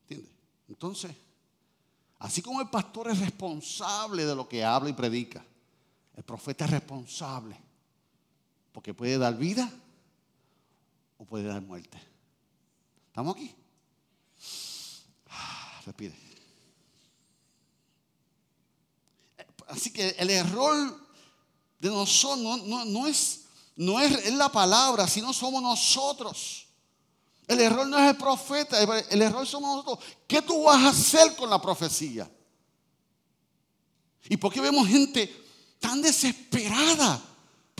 [0.03, 0.33] ¿Entiendes?
[0.69, 1.13] Entonces,
[2.19, 5.45] así como el pastor es responsable de lo que habla y predica,
[6.17, 7.57] el profeta es responsable,
[8.73, 9.73] porque puede dar vida
[11.21, 12.01] o puede dar muerte.
[13.09, 13.55] ¿Estamos aquí?
[15.29, 16.17] Ah, respire.
[19.69, 20.99] Así que el error
[21.79, 23.43] de nosotros no, es,
[23.77, 26.67] no es la palabra, sino somos nosotros.
[27.47, 30.09] El error no es el profeta, el error somos nosotros.
[30.27, 32.31] ¿Qué tú vas a hacer con la profecía?
[34.25, 35.45] ¿Y por qué vemos gente
[35.79, 37.23] tan desesperada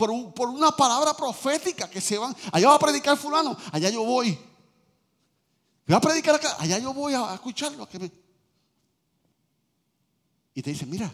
[0.07, 2.35] por, una palabra profética que se van.
[2.51, 4.37] Allá va a predicar fulano, allá yo voy.
[5.89, 7.87] Va a predicar acá, allá yo voy a, escucharlo.
[10.53, 11.11] Y te dice, mira,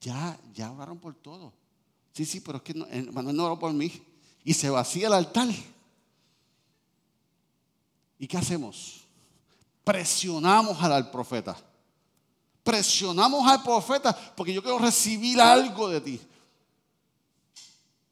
[0.00, 1.52] ya, ya oraron por todo.
[2.12, 3.92] Sí, sí, pero es que no, Manuel no oró por mí.
[4.44, 5.48] Y se vacía el altar.
[8.18, 9.02] ¿Y qué hacemos?
[9.84, 11.56] Presionamos al profeta
[12.66, 16.20] presionamos al profeta porque yo quiero recibir algo de ti.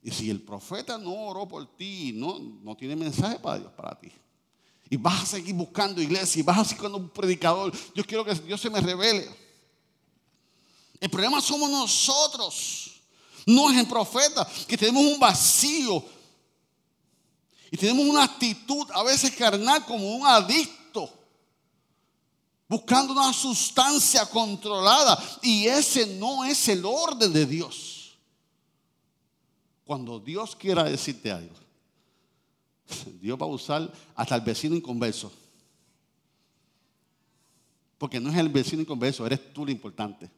[0.05, 3.99] Y si el profeta no oró por ti, no, no tiene mensaje para Dios para
[3.99, 4.11] ti.
[4.87, 7.73] Y vas a seguir buscando iglesia y vas a seguir buscando un predicador.
[7.95, 9.27] Yo quiero que Dios se me revele.
[10.99, 13.01] El problema somos nosotros.
[13.47, 16.05] No es el profeta, que tenemos un vacío.
[17.71, 21.11] Y tenemos una actitud a veces carnal como un adicto.
[22.69, 25.17] Buscando una sustancia controlada.
[25.41, 27.94] Y ese no es el orden de Dios
[29.85, 31.55] cuando Dios quiera decirte algo,
[33.21, 35.31] Dios va a usar hasta el vecino inconverso.
[37.97, 40.29] Porque no es el vecino inconverso, eres tú lo importante.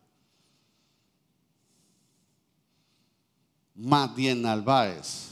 [3.74, 5.30] Madien Narváez,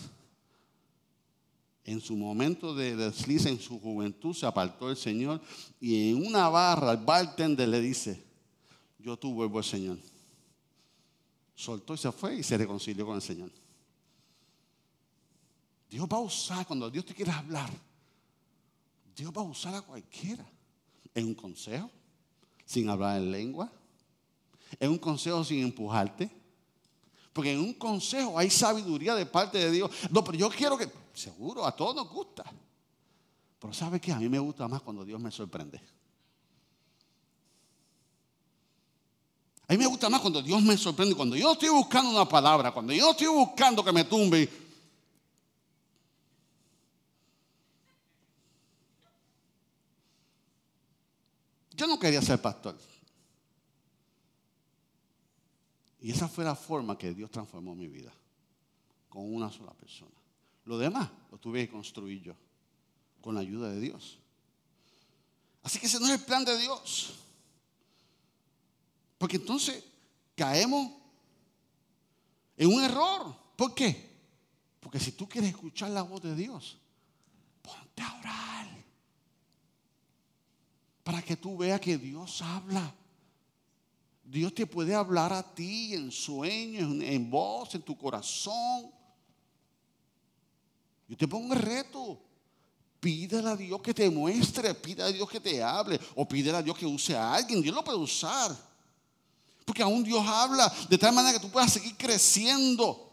[1.84, 5.42] en su momento de desliza en su juventud, se apartó del Señor
[5.80, 8.24] y en una barra el bartender le dice,
[8.98, 9.98] yo tú vuelvo al Señor.
[11.54, 13.52] Soltó y se fue y se reconcilió con el Señor.
[15.90, 17.70] Dios va a usar, cuando Dios te quiera hablar,
[19.16, 20.46] Dios va a usar a cualquiera.
[21.14, 21.90] En un consejo,
[22.66, 23.72] sin hablar en lengua.
[24.80, 26.30] En un consejo sin empujarte.
[27.32, 29.92] Porque en un consejo hay sabiduría de parte de Dios.
[30.10, 32.44] No, pero yo quiero que, seguro, a todos nos gusta.
[33.60, 34.12] Pero ¿sabe qué?
[34.12, 35.82] A mí me gusta más cuando Dios me sorprende.
[39.68, 41.16] A mí me gusta más cuando Dios me sorprende.
[41.16, 44.65] Cuando yo estoy buscando una palabra, cuando yo estoy buscando que me tumbe,
[51.76, 52.78] Yo no quería ser pastor.
[56.00, 58.14] Y esa fue la forma que Dios transformó mi vida,
[59.10, 60.12] con una sola persona.
[60.66, 62.36] Lo demás lo tuve que construir yo,
[63.22, 64.20] con la ayuda de Dios.
[65.64, 67.16] Así que ese no es el plan de Dios.
[69.18, 69.84] Porque entonces
[70.36, 70.92] caemos
[72.56, 73.36] en un error.
[73.56, 74.16] ¿Por qué?
[74.80, 76.78] Porque si tú quieres escuchar la voz de Dios,
[77.64, 78.75] ponte a orar
[81.06, 82.92] para que tú veas que Dios habla.
[84.24, 88.92] Dios te puede hablar a ti en sueños, en, voz, en tu corazón.
[91.08, 92.20] Yo te pongo el reto.
[93.00, 96.64] Pídele a Dios que te muestre, pídele a Dios que te hable, o pídele a
[96.64, 97.62] Dios que use a alguien.
[97.62, 98.58] Dios lo puede usar.
[99.64, 103.12] Porque aún Dios habla de tal manera que tú puedas seguir creciendo.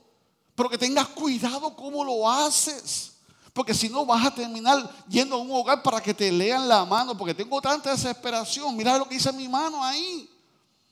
[0.54, 3.11] Pero que tengas cuidado cómo lo haces.
[3.52, 6.84] Porque si no vas a terminar yendo a un hogar para que te lean la
[6.84, 8.74] mano, porque tengo tanta desesperación.
[8.76, 10.28] Mira lo que dice mi mano ahí.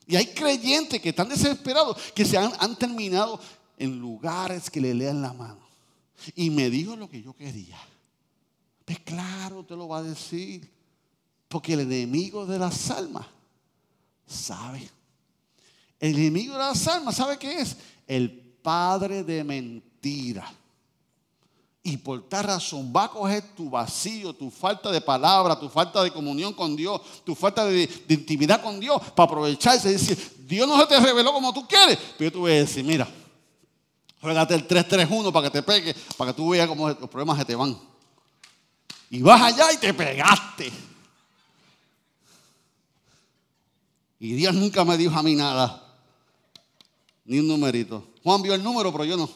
[0.07, 3.41] Y hay creyentes que están desesperados, que se han, terminado
[3.79, 5.61] en lugares que le lean la mano.
[6.35, 7.79] Y me dijo lo que yo quería.
[8.85, 10.71] Pues claro, te lo va a decir.
[11.49, 13.27] Porque el enemigo de las almas
[14.27, 14.91] sabe.
[15.99, 17.77] El enemigo de las almas, ¿sabe qué es?
[18.07, 20.53] El padre de mentira.
[21.83, 26.03] Y por tal razón va a coger tu vacío, tu falta de palabra, tu falta
[26.03, 30.69] de comunión con Dios, tu falta de, intimidad con Dios, para aprovecharse y decir, Dios
[30.69, 31.99] no se te reveló como tú quieres.
[32.19, 33.09] Pero yo te voy a decir, mira,
[34.21, 37.47] juegate el 3-3-1 para que te pegue, para que tú veas cómo los problemas se
[37.47, 37.79] te van.
[39.09, 40.71] Y vas allá y te pegaste.
[44.19, 45.83] Y Dios nunca me dijo a mí nada,
[47.25, 48.07] ni un numerito.
[48.23, 49.31] Juan vio el número, pero yo no.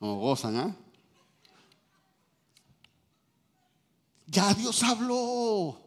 [0.00, 0.76] Como gozan, ¿ah?
[4.26, 5.78] Ya Dios habló.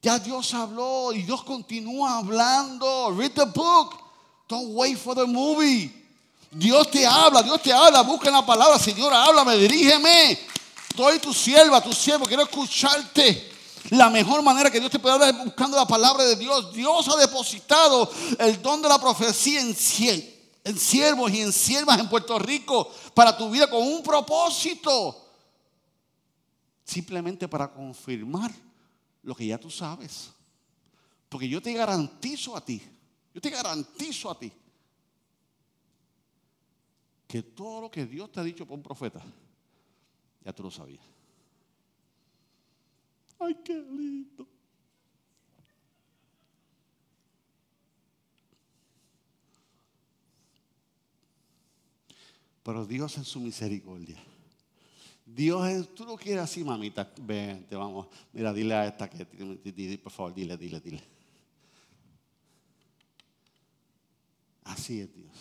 [0.00, 3.14] Ya Dios habló y Dios continúa hablando.
[3.18, 3.98] Read the book.
[4.48, 5.92] Don't wait for the movie.
[6.50, 8.02] Dios te habla, Dios te habla.
[8.02, 8.78] Busca la palabra.
[8.78, 10.38] Señora, háblame, dirígeme.
[10.88, 12.24] Estoy tu sierva, tu siervo.
[12.24, 13.52] Quiero escucharte.
[13.90, 16.72] La mejor manera que Dios te puede hablar es buscando la palabra de Dios.
[16.72, 20.35] Dios ha depositado el don de la profecía en cien
[20.66, 25.24] en siervos y en siervas en Puerto Rico para tu vida con un propósito.
[26.84, 28.52] Simplemente para confirmar
[29.22, 30.32] lo que ya tú sabes.
[31.28, 32.82] Porque yo te garantizo a ti,
[33.32, 34.52] yo te garantizo a ti
[37.28, 39.22] que todo lo que Dios te ha dicho por un profeta,
[40.44, 41.04] ya tú lo sabías.
[43.38, 44.48] Ay, qué lindo.
[52.66, 54.16] Pero Dios en su misericordia.
[55.24, 57.08] Dios es, tú lo quieres así, mamita.
[57.22, 58.08] Vente, vamos.
[58.32, 59.24] Mira, dile a esta que,
[60.02, 61.00] por favor, dile, dile, dile.
[64.64, 65.32] Así es Dios.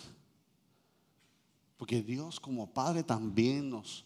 [1.78, 4.06] Porque Dios como Padre también nos,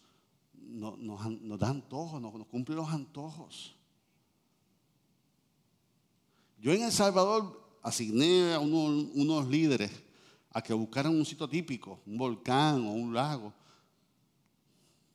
[0.70, 3.76] nos, da antojos, nos, cumple los antojos.
[6.58, 9.90] Yo en El Salvador asigné a unos, líderes
[10.52, 13.52] a que buscaran un sitio típico, un volcán o un lago,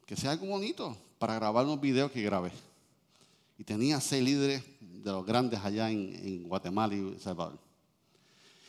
[0.06, 2.52] que sea algo bonito para grabar unos videos que grabé.
[3.58, 7.60] Y tenía seis líderes de los grandes allá en, Guatemala y Salvador.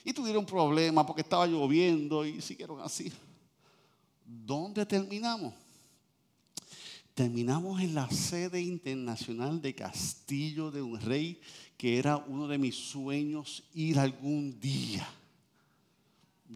[0.04, 3.12] Y tuvieron problemas porque estaba lloviendo y siguieron así.
[4.24, 5.54] ¿Dónde terminamos?
[7.14, 11.40] Terminamos en la sede internacional de Castillo de un Rey,
[11.76, 15.08] que era uno de mis sueños ir algún día.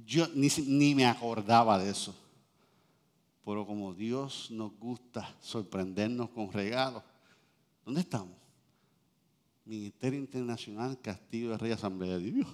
[0.07, 2.15] Yo ni, ni me acordaba de eso.
[3.45, 7.03] Pero como Dios nos gusta sorprendernos con regalos,
[7.85, 8.37] ¿dónde estamos?
[9.65, 12.49] Ministerio Internacional Castillo de Rey Asamblea de Dios.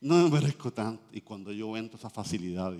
[0.00, 1.04] No me merezco tanto.
[1.12, 2.74] Y cuando yo entro esa facilidad,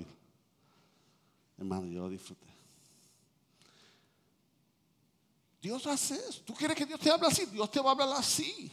[1.56, 2.48] hermano, yo lo disfruté.
[5.60, 6.42] Dios hace eso.
[6.44, 7.46] ¿Tú quieres que Dios te hable así?
[7.46, 8.70] Dios te va a hablar así.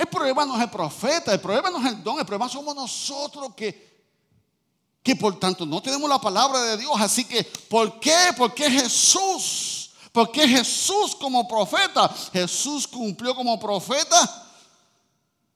[0.00, 2.74] El problema no es el profeta, el problema no es el don, el problema somos
[2.74, 4.06] nosotros que,
[5.02, 6.92] que por tanto no tenemos la palabra de Dios.
[6.96, 8.16] Así que, ¿por qué?
[8.34, 14.46] Porque Jesús, porque Jesús como profeta, Jesús cumplió como profeta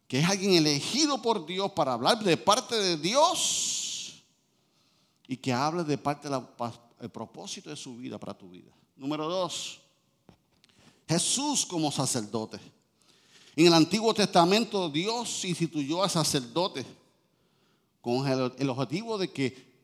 [0.06, 4.22] que es alguien elegido por Dios para hablar de parte de Dios
[5.26, 8.70] y que hable de parte del propósito de su vida para tu vida.
[8.94, 9.80] Número dos,
[11.08, 12.60] Jesús como sacerdote.
[13.56, 16.84] En el Antiguo Testamento Dios instituyó a sacerdote
[18.00, 19.74] con el, objetivo de que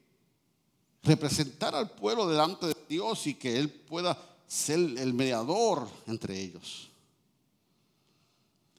[1.03, 6.89] representara al pueblo delante de Dios y que Él pueda ser el mediador entre ellos.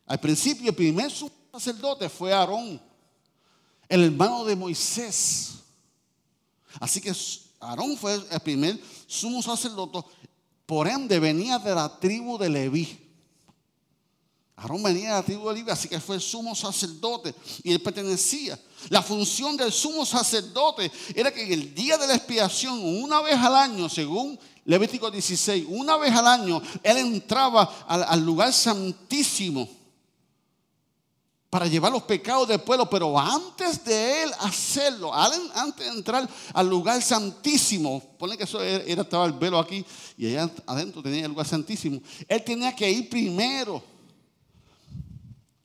[0.06, 1.12] Al principio, el primer
[1.52, 2.80] sacerdote fue Aarón,
[3.88, 5.54] el hermano de Moisés.
[6.80, 7.14] Así que
[7.62, 10.00] Aarón fue el primer sumo sacerdote,
[10.66, 13.01] por ende venía de la tribu de Leví.
[14.56, 17.34] Aarón venía de la tribu de Leví, así que fue el sumo sacerdote
[17.64, 18.60] y él pertenecía.
[18.90, 23.36] La función del sumo sacerdote era que en el día de la expiación, una vez
[23.36, 29.68] al año, según Levítico 16, una vez al año, él entraba al lugar santísimo
[31.52, 36.70] para llevar los pecados del pueblo, pero antes de él hacerlo, antes de entrar al
[36.70, 39.86] lugar santísimo, pone que eso era, estaba el velo aquí
[40.18, 43.84] y allá adentro tenía el lugar santísimo, él tenía que ir primero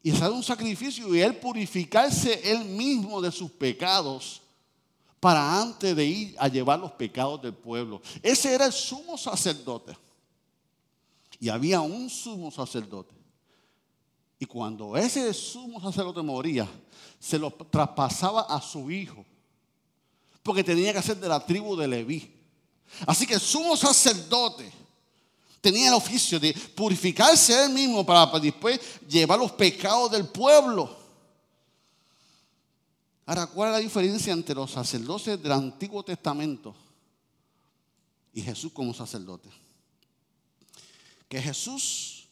[0.06, 4.40] y hacer un sacrificio y él purificarse él mismo de sus pecados
[5.18, 8.00] para antes de ir a llevar los pecados del pueblo.
[8.22, 9.98] Ese era el sumo sacerdote.
[11.40, 13.16] Y había un sumo sacerdote
[14.38, 16.68] y cuando ese sumo sacerdote moría,
[17.18, 19.26] se lo traspasaba a su hijo.
[20.40, 22.32] Porque tenía que ser de la tribu de Leví.
[23.08, 24.70] Así que el sumo sacerdote
[25.60, 30.96] tenía el oficio de purificarse él mismo para después llevar los pecados del pueblo.
[33.26, 36.74] Ahora, ¿cuál es la diferencia entre los sacerdotes del Antiguo Testamento
[38.32, 39.48] y Jesús como sacerdote?
[41.28, 42.28] Que Jesús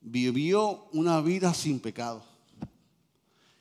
[0.00, 2.24] vivió una vida sin pecado.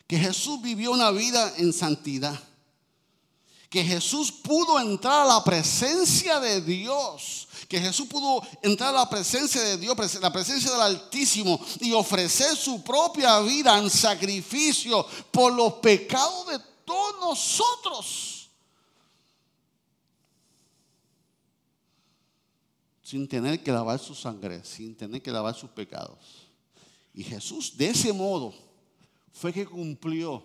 [0.06, 2.40] Que Jesús vivió una vida en santidad.
[3.68, 7.45] Que Jesús pudo entrar a la presencia de Dios.
[7.68, 12.56] Que Jesús pudo entrar a la presencia de Dios, la presencia del Altísimo y ofrecer
[12.56, 18.36] su propia vida en sacrificio por los pecados de todos nosotros.
[23.06, 26.48] sin tener que lavar su sangre, sin tener que lavar sus pecados.
[27.14, 28.52] Y Jesús de ese modo
[29.32, 30.44] fue que cumplió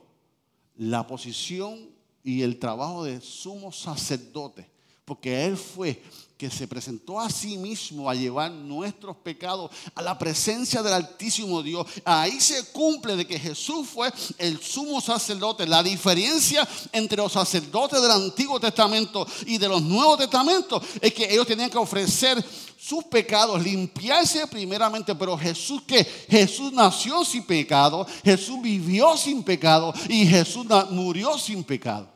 [0.76, 1.88] la posición
[2.22, 4.70] y el trabajo de sumo sacerdote,
[5.06, 6.02] porque Él fue
[6.40, 11.62] que se presentó a sí mismo a llevar nuestros pecados a la presencia del Altísimo
[11.62, 11.86] Dios.
[12.02, 15.66] Ahí se cumple de que Jesús fue el sumo sacerdote.
[15.66, 21.30] La diferencia entre los sacerdotes del Antiguo Testamento y de los Nuevos Testamentos es que
[21.30, 22.42] ellos tenían que ofrecer
[22.78, 29.92] sus pecados, limpiarse primeramente, pero Jesús que Jesús nació sin pecado, Jesús vivió sin pecado
[30.08, 32.08] y Jesús murió sin pecado.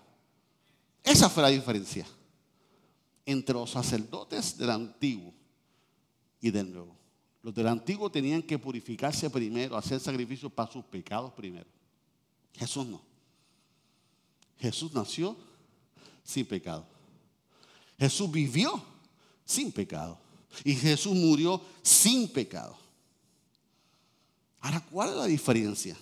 [1.03, 2.07] Esa fue la diferencia
[3.27, 5.33] entre los sacerdotes del antiguo
[6.41, 6.97] y del nuevo.
[7.43, 11.67] Los del antiguo tenían que purificarse primero, hacer sacrificios para sus pecados primero.
[12.55, 13.03] Jesús no.
[14.59, 15.37] Jesús nació
[16.23, 16.87] sin pecado.
[17.99, 18.83] Jesús vivió
[19.45, 20.19] sin pecado.
[20.65, 22.79] Y Jesús murió sin pecado.
[24.61, 25.97] Ahora, ¿cuál es la diferencia?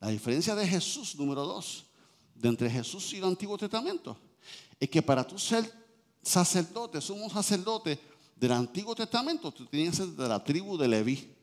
[0.00, 1.84] La diferencia de Jesús, número dos,
[2.34, 4.16] de entre Jesús y el Antiguo Testamento
[4.80, 5.70] es que para tú ser
[6.22, 8.00] sacerdote, sumo sacerdote
[8.34, 11.36] del Antiguo Testamento, tú tenías que ser de la tribu de Leví.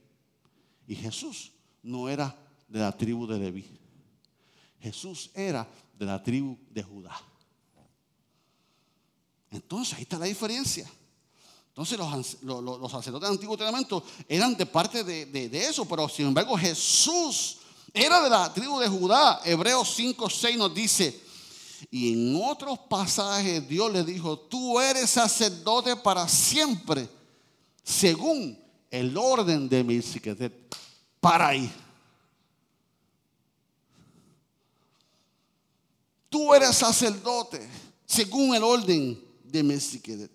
[0.88, 1.51] Y Jesús
[1.83, 2.35] no era
[2.67, 3.65] de la tribu de Leví.
[4.79, 5.67] Jesús era
[5.97, 7.15] de la tribu de Judá.
[9.51, 10.89] Entonces ahí está la diferencia.
[11.69, 11.99] Entonces
[12.41, 17.59] los, sacerdotes del Antiguo Testamento eran de parte de, eso, pero sin embargo Jesús
[17.93, 19.41] era de la tribu de Judá.
[19.45, 21.26] Hebreos 5, 6 nos dice,
[21.91, 27.09] y en otros pasajes Dios le dijo, tú eres sacerdote para siempre,
[27.84, 28.59] según
[28.91, 30.53] el orden de Melquisedec.
[31.19, 31.71] Para ahí.
[36.30, 37.67] Tú eres sacerdote,
[38.05, 40.32] según el orden de Melquisedec.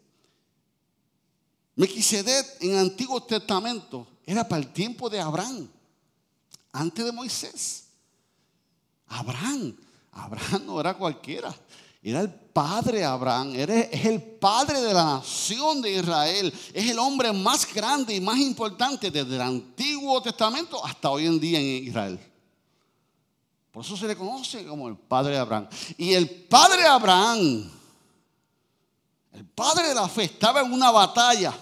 [1.75, 5.69] Melquisedec en el Antiguo Testamento era para el tiempo de Abraham,
[6.73, 7.85] antes de Moisés.
[9.07, 9.77] Abraham,
[10.13, 11.55] Abraham no era cualquiera,
[12.03, 17.33] era el padre Abraham, es el padre de la nación de Israel, es el hombre
[17.33, 22.21] más grande y más importante desde el Antiguo Testamento hasta hoy en día en Israel.
[23.71, 25.67] Por eso se le conoce como el padre de Abraham.
[25.97, 27.71] Y el padre Abraham
[29.33, 31.55] el padre de la fe estaba en una batalla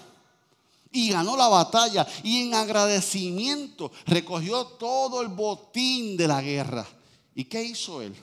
[0.91, 6.85] y ganó la batalla y en agradecimiento recogió todo el botín de la guerra.
[7.33, 8.13] ¿Y qué hizo él?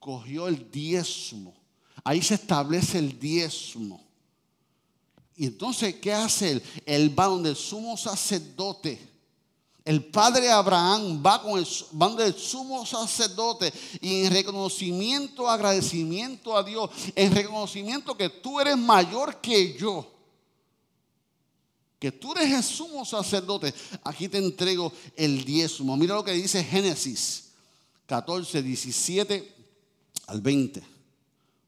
[0.00, 1.54] Cogió el diezmo.
[2.02, 4.04] Ahí se establece el diezmo.
[5.36, 6.62] Y entonces, ¿qué hace él?
[6.84, 9.10] Él va donde el sumo sacerdote
[9.84, 16.62] el padre Abraham va con el, van del sumo sacerdote y en reconocimiento, agradecimiento a
[16.62, 20.08] Dios, en reconocimiento que tú eres mayor que yo,
[21.98, 23.74] que tú eres el sumo sacerdote,
[24.04, 25.96] aquí te entrego el diezmo.
[25.96, 27.48] Mira lo que dice Génesis
[28.06, 29.59] 14, 17
[30.30, 30.80] al 20,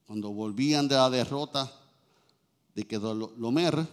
[0.06, 1.70] cuando volvían de la derrota
[2.76, 2.86] de
[3.36, 3.84] Lomer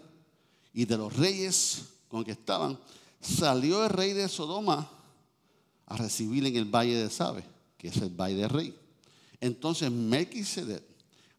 [0.74, 2.78] y de los reyes con que estaban
[3.20, 4.88] salió el rey de Sodoma
[5.88, 7.44] a recibir en el valle de Sabe,
[7.80, 8.76] que es el valle del rey.
[9.42, 10.84] Entonces Melquisedec,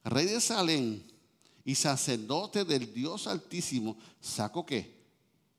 [0.04, 1.00] rey de Salem
[1.64, 4.92] y sacerdote del Dios Altísimo, sacó qué?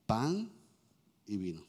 [0.05, 0.51] Pan
[1.25, 1.63] y vino.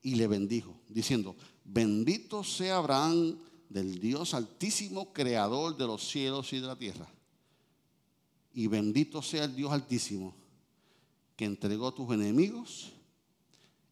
[0.00, 3.36] Y le bendijo, diciendo, bendito sea Abraham
[3.68, 7.08] del Dios Altísimo, creador de los cielos y de la tierra.
[8.52, 10.34] Y bendito sea el Dios Altísimo,
[11.36, 12.92] que entregó a tus enemigos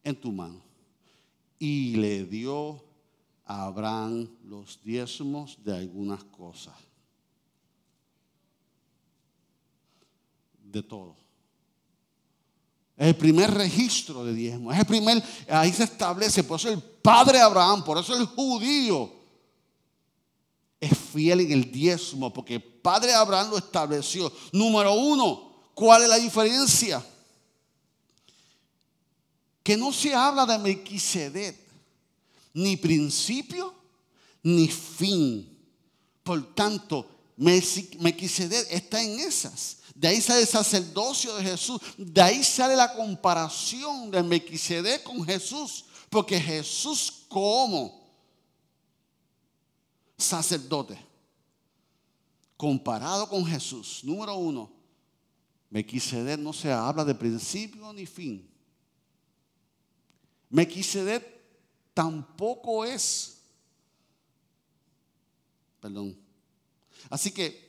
[0.03, 0.61] en tu mano.
[1.59, 2.83] Y le dio
[3.45, 6.75] a Abraham los diezmos de algunas cosas.
[10.63, 11.15] De todo.
[12.97, 14.73] Es el primer registro de diezmos.
[14.73, 16.43] Es el primer, ahí se establece.
[16.43, 19.16] Por eso el padre Abraham, por eso el judío
[20.79, 24.31] es fiel en el diezmo, porque padre Abraham lo estableció.
[24.51, 27.03] Número uno, ¿cuál es la diferencia?
[29.67, 31.57] que no se habla de Melquisedec,
[32.53, 33.75] ni principio
[34.41, 35.59] ni fin.
[36.23, 37.05] Por tanto,
[37.35, 39.79] Melquisedec está en esas.
[39.93, 41.81] De ahí sale el sacerdocio de Jesús.
[41.97, 45.83] De ahí sale la comparación de Melquisedec con Jesús.
[46.09, 48.06] Porque Jesús como
[50.17, 50.97] sacerdote,
[52.55, 54.71] comparado con Jesús, número uno,
[55.69, 58.49] Melquisedec no se habla de principio ni fin.
[60.49, 61.25] Mequisedec
[61.93, 63.37] tampoco es.
[65.81, 66.17] Perdón.
[67.09, 67.67] Así que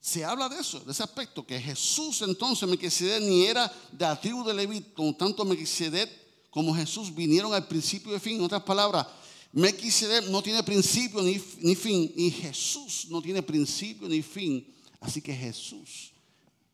[0.00, 4.18] se habla de eso, de ese aspecto, que Jesús entonces, Mequisedec ni era de la
[4.20, 8.36] tribu de Leví, con tanto Mequisedec como Jesús vinieron al principio y fin.
[8.36, 9.06] En otras palabras,
[9.52, 14.66] Mequisedec no tiene principio ni, ni fin, y Jesús no tiene principio ni fin.
[15.00, 16.12] Así que Jesús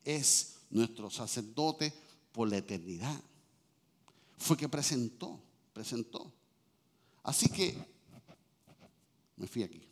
[0.04, 1.92] es nuestro sacerdote
[2.32, 3.22] por la eternidad
[4.42, 5.40] fue que presentó,
[5.72, 6.32] presentó.
[7.22, 7.76] Así que
[9.36, 9.88] me fui aquí.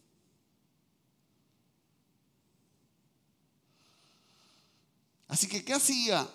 [5.29, 6.29] Así que, ¿qué hacía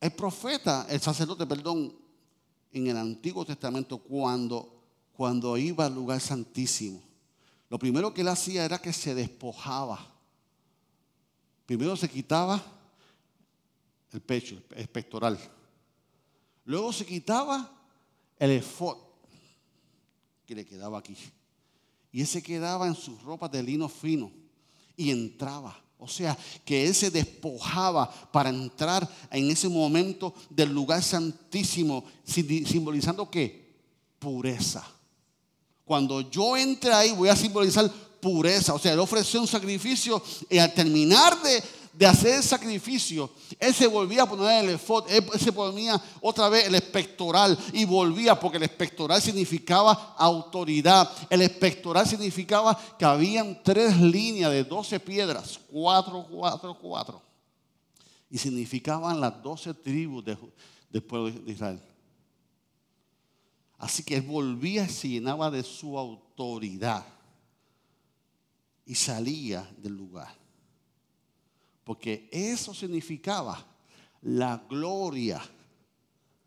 [0.00, 1.96] el profeta, el sacerdote, perdón,
[2.72, 4.83] en el Antiguo Testamento cuando,
[5.16, 7.02] cuando iba al lugar santísimo?
[7.68, 10.12] Lo primero que él hacía era que se despojaba.
[11.66, 12.62] Primero se quitaba
[14.12, 15.38] el pecho, el pectoral.
[16.64, 17.70] Luego se quitaba
[18.38, 18.96] el efod
[20.46, 21.16] que le quedaba aquí.
[22.12, 24.30] Y ese quedaba en sus ropas de lino fino
[24.96, 25.76] y entraba.
[25.98, 33.30] O sea, que él se despojaba para entrar en ese momento del lugar santísimo, simbolizando
[33.30, 33.74] qué?
[34.18, 34.93] Pureza.
[35.84, 37.90] Cuando yo entre ahí voy a simbolizar
[38.24, 38.72] pureza.
[38.72, 41.62] O sea, él ofreció un sacrificio y al terminar de,
[41.92, 43.30] de hacer el sacrificio,
[43.60, 47.84] él se volvía a poner el efod, él se ponía otra vez el espectoral y
[47.84, 51.10] volvía porque el espectoral significaba autoridad.
[51.28, 57.20] El espectoral significaba que habían tres líneas de doce piedras, cuatro, cuatro, cuatro.
[58.30, 61.80] Y significaban las doce tribus del pueblo de Israel.
[63.84, 67.04] Así que él volvía y se llenaba de su autoridad
[68.86, 70.34] y salía del lugar.
[71.84, 73.62] Porque eso significaba
[74.22, 75.38] la gloria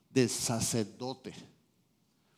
[0.10, 1.32] del sacerdote.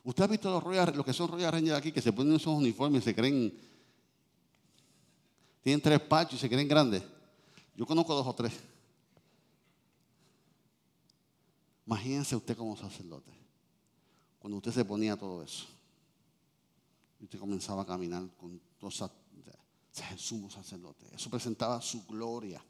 [0.03, 3.01] Usted ha visto los, los que son Royal Rangers aquí que se ponen esos uniformes
[3.01, 3.57] y se creen,
[5.63, 7.03] tienen tres pachos y se creen grandes.
[7.73, 8.51] Yo conozco dos o tres.
[11.85, 13.38] Imagínense usted como sacerdote
[14.39, 15.65] cuando usted se ponía todo eso.
[17.19, 19.03] Y usted comenzaba a caminar con todos
[19.93, 21.05] ese sumo sacerdote.
[21.13, 22.63] Eso presentaba su gloria.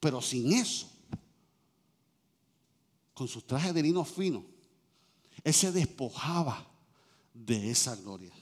[0.00, 0.88] Pero sin eso,
[3.14, 4.44] con sus trajes de lino fino,
[5.42, 6.66] él se despojaba
[7.32, 8.32] de esa gloria.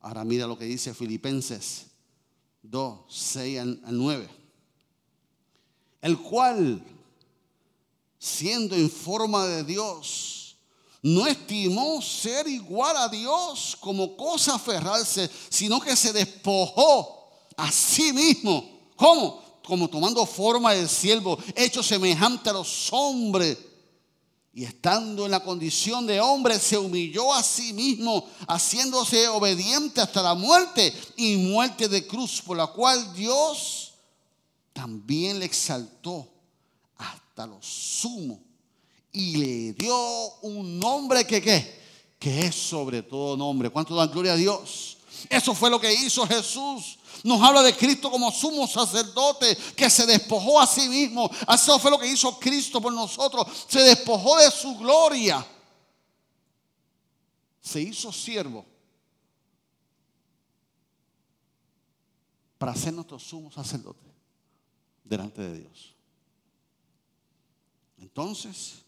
[0.00, 1.86] Ahora mira lo que dice Filipenses
[2.62, 4.28] 2, 6 al 9.
[6.02, 6.82] El cual,
[8.18, 10.29] siendo en forma de Dios,
[11.02, 18.12] no estimó ser igual a Dios como cosa aferrarse, sino que se despojó a sí
[18.12, 18.90] mismo.
[18.96, 19.42] ¿Cómo?
[19.64, 23.56] Como tomando forma del siervo, hecho semejante a los hombres.
[24.52, 30.22] Y estando en la condición de hombre, se humilló a sí mismo, haciéndose obediente hasta
[30.22, 33.92] la muerte y muerte de cruz, por la cual Dios
[34.72, 36.28] también le exaltó
[36.98, 38.49] hasta lo sumo
[39.12, 41.80] y le dio un nombre que qué?
[42.18, 43.70] Que es sobre todo nombre.
[43.70, 44.98] ¿Cuánto dan gloria a Dios?
[45.28, 46.98] Eso fue lo que hizo Jesús.
[47.24, 51.30] Nos habla de Cristo como sumo sacerdote que se despojó a sí mismo.
[51.52, 53.46] Eso fue lo que hizo Cristo por nosotros.
[53.68, 55.44] Se despojó de su gloria.
[57.60, 58.64] Se hizo siervo
[62.56, 64.06] para ser nuestro sumo sacerdote
[65.04, 65.94] delante de Dios.
[67.98, 68.82] Entonces,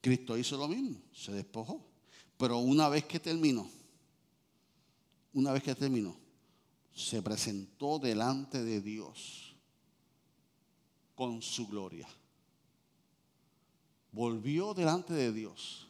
[0.00, 1.86] Cristo hizo lo mismo, se despojó.
[2.36, 3.70] Pero una vez que terminó,
[5.34, 6.16] una vez que terminó,
[6.94, 9.54] se presentó delante de Dios
[11.14, 12.08] con su gloria.
[14.10, 15.86] Volvió delante de Dios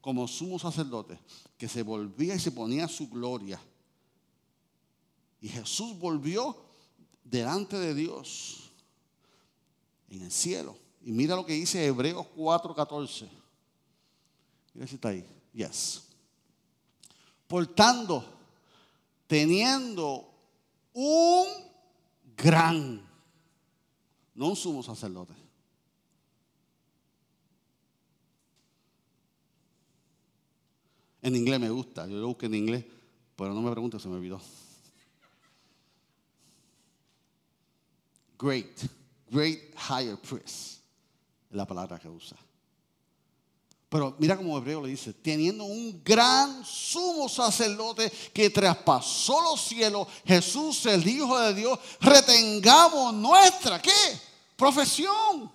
[0.00, 1.18] como sumo sacerdote,
[1.58, 3.60] que se volvía y se ponía su gloria.
[5.42, 6.56] Y Jesús volvió
[7.22, 8.70] delante de Dios
[10.08, 13.28] en el cielo y mira lo que dice Hebreos 4:14.
[14.74, 15.24] Mira si está ahí.
[15.52, 16.04] Yes.
[17.46, 18.24] Por tanto,
[19.26, 20.30] teniendo
[20.92, 21.46] un
[22.36, 23.02] gran,
[24.34, 25.34] no un sumo sacerdote.
[31.22, 32.84] En inglés me gusta, yo lo busqué en inglés,
[33.36, 34.40] pero no me pregunte, se me olvidó.
[38.38, 38.88] Great,
[39.28, 40.79] great higher priest
[41.50, 42.36] la palabra que usa.
[43.90, 50.06] Pero mira como Hebreo le dice, teniendo un gran sumo sacerdote que traspasó los cielos,
[50.24, 53.90] Jesús, el Hijo de Dios, retengamos nuestra, ¿qué?
[54.56, 55.42] Profesión.
[55.42, 55.52] O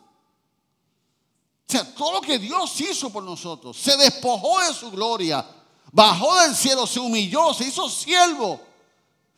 [1.65, 5.45] sea, todo lo que Dios hizo por nosotros, se despojó de su gloria,
[5.93, 8.59] bajó del cielo, se humilló, se hizo siervo.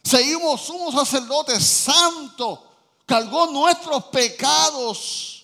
[0.04, 2.64] Seguimos sumo sacerdote santo,
[3.06, 5.37] cargó nuestros pecados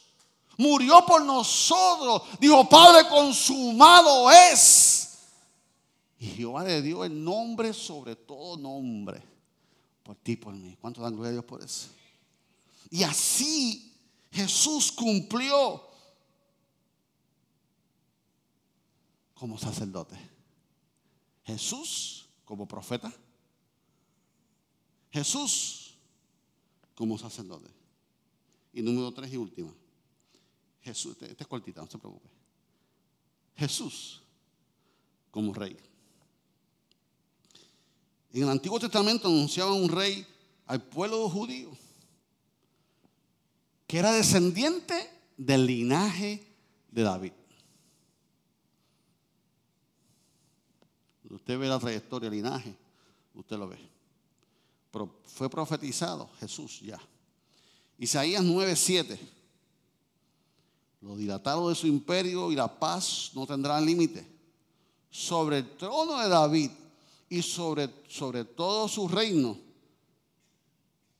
[0.58, 2.24] Murió por nosotros.
[2.39, 5.20] Dijo, Padre, consumado es.
[6.20, 9.22] Y Jehová le dio el nombre sobre todo nombre.
[10.04, 10.78] Por ti, por mí.
[10.80, 11.88] ¿Cuánto dan gloria a Dios por eso?
[12.89, 13.91] Y así
[14.32, 15.84] Jesús cumplió
[19.34, 20.18] como sacerdote.
[21.43, 23.14] Jesús como profeta.
[25.12, 25.95] Jesús
[26.95, 27.70] como sacerdote.
[28.74, 29.74] Y número tres y última.
[30.84, 32.30] Jesús, este, es cortita, no se preocupe.
[33.56, 34.22] Jesús
[35.32, 35.78] como rey.
[38.34, 40.26] En el Antiguo Testamento anunciaba un rey
[40.66, 41.72] al pueblo judío
[43.88, 46.44] que era descendiente del linaje
[46.90, 47.34] de David.
[51.30, 52.76] Usted ve la trayectoria, el linaje,
[53.34, 53.78] usted lo ve.
[54.92, 57.00] Pero fue profetizado Jesús ya.
[57.98, 59.43] Isaías 9:7
[61.04, 64.26] lo dilatado de su imperio y la paz no tendrán límite.
[65.10, 66.72] Sobre el trono de David
[67.30, 69.58] y sobre, sobre todo su reino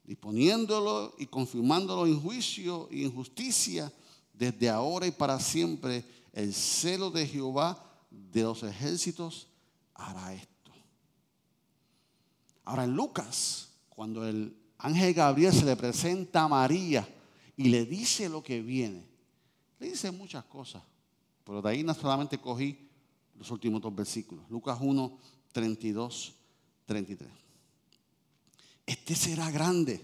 [0.04, 3.92] disponiéndolo y confirmándolo en juicio y en justicia
[4.34, 6.04] desde ahora y para siempre.
[6.34, 9.48] El celo de Jehová de los ejércitos
[9.94, 10.72] hará esto.
[12.66, 17.08] Ahora en Lucas, cuando el ángel Gabriel se le presenta a María
[17.56, 19.13] y le dice lo que viene,
[19.80, 20.82] le dice muchas cosas,
[21.44, 22.90] pero de ahí solamente cogí
[23.36, 24.50] los últimos dos versículos.
[24.50, 25.18] Lucas 1,
[25.52, 26.34] 32,
[26.86, 27.30] 33.
[28.86, 30.04] Este será grande,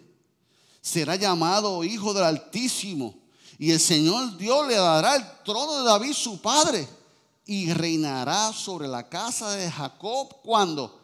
[0.81, 3.15] será llamado Hijo del Altísimo,
[3.57, 6.87] y el Señor Dios le dará el trono de David su padre,
[7.45, 10.99] y reinará sobre la casa de Jacob cuando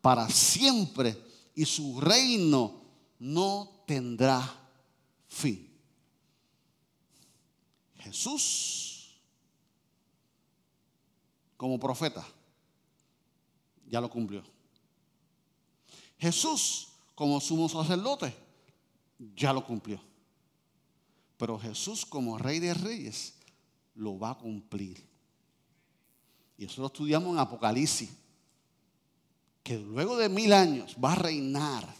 [0.00, 1.16] para siempre,
[1.54, 2.80] y su reino
[3.18, 4.48] no tendrá
[5.28, 5.67] fin.
[7.98, 9.20] Jesús,
[11.56, 12.26] como profeta,
[13.88, 14.42] ya lo cumplió.
[16.18, 18.34] Jesús, como sumo sacerdote,
[19.34, 20.00] ya lo cumplió.
[21.36, 23.34] Pero Jesús, como rey de reyes,
[23.94, 25.04] lo va a cumplir.
[26.56, 28.10] Y eso lo estudiamos en Apocalipsis.
[29.62, 31.94] Que luego de mil años va a reinar.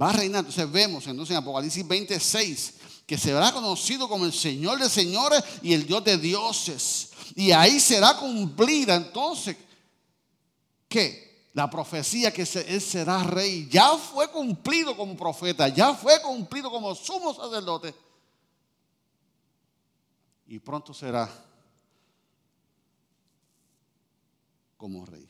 [0.00, 0.40] Va a reinar.
[0.40, 2.74] Entonces vemos entonces en Apocalipsis 26
[3.06, 7.10] que será conocido como el Señor de señores y el Dios de dioses.
[7.36, 9.56] Y ahí será cumplida entonces,
[10.88, 11.50] ¿qué?
[11.54, 16.94] La profecía que él será rey ya fue cumplido como profeta, ya fue cumplido como
[16.94, 17.94] sumo sacerdote.
[20.48, 21.32] Y pronto será
[24.76, 25.28] como rey.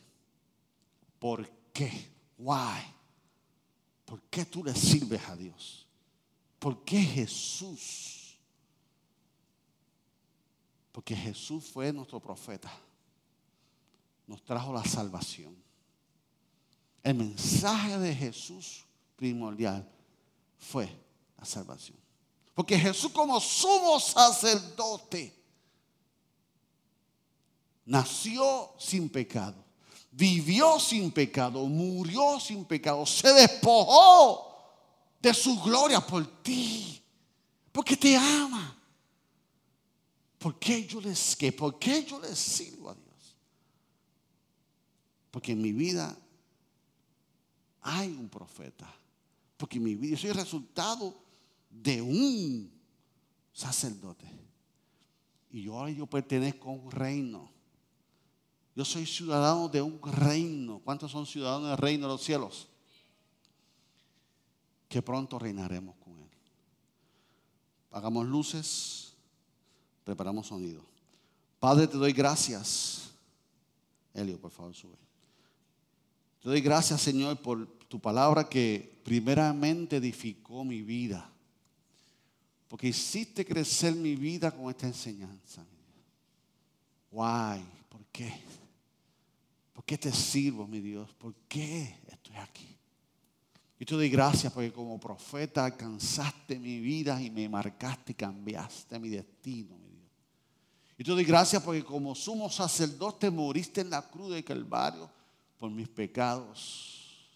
[1.19, 2.11] ¿Por qué?
[2.37, 2.93] Why?
[4.05, 5.86] ¿Por qué tú le sirves a Dios?
[6.59, 8.37] ¿Por qué Jesús?
[10.91, 12.71] Porque Jesús fue nuestro profeta.
[14.25, 15.55] Nos trajo la salvación.
[17.03, 18.83] El mensaje de Jesús
[19.15, 19.87] primordial
[20.57, 20.89] fue
[21.37, 21.97] la salvación.
[22.53, 25.33] Porque Jesús como sumo sacerdote
[27.85, 29.63] nació sin pecado,
[30.11, 34.46] vivió sin pecado, murió sin pecado, se despojó
[35.27, 37.01] de su gloria por ti.
[37.71, 38.75] Porque te ama.
[40.37, 43.35] ¿Por qué yo les, que, ¿Por qué yo les sirvo a Dios?
[45.31, 46.17] Porque en mi vida
[47.81, 48.91] hay un profeta.
[49.57, 51.23] Porque en mi vida yo soy el resultado
[51.69, 52.71] de un
[53.53, 54.25] sacerdote.
[55.51, 57.51] Y yo ahora yo pertenezco a un reino.
[58.75, 60.79] Yo soy ciudadano de un reino.
[60.83, 62.67] ¿Cuántos son ciudadanos del reino de los cielos?
[64.87, 66.29] Que pronto reinaremos con Él.
[67.91, 69.13] Hagamos luces,
[70.03, 70.83] preparamos sonido.
[71.59, 73.11] Padre, te doy gracias.
[74.13, 74.95] Elio, por favor, sube.
[76.41, 81.29] Te doy gracias, Señor, por tu palabra que primeramente edificó mi vida.
[82.67, 85.65] Porque hiciste crecer mi vida con esta enseñanza.
[87.11, 87.63] Why?
[87.89, 88.33] ¿Por qué?
[89.73, 91.13] ¿Por qué te sirvo, mi Dios?
[91.13, 92.76] ¿Por qué estoy aquí?
[93.79, 98.97] Y te doy gracias porque como profeta alcanzaste mi vida y me marcaste y cambiaste
[98.99, 100.11] mi destino, mi Dios.
[100.97, 105.09] Y te doy gracias porque como sumo sacerdote moriste en la cruz de Calvario
[105.57, 107.29] por mis pecados.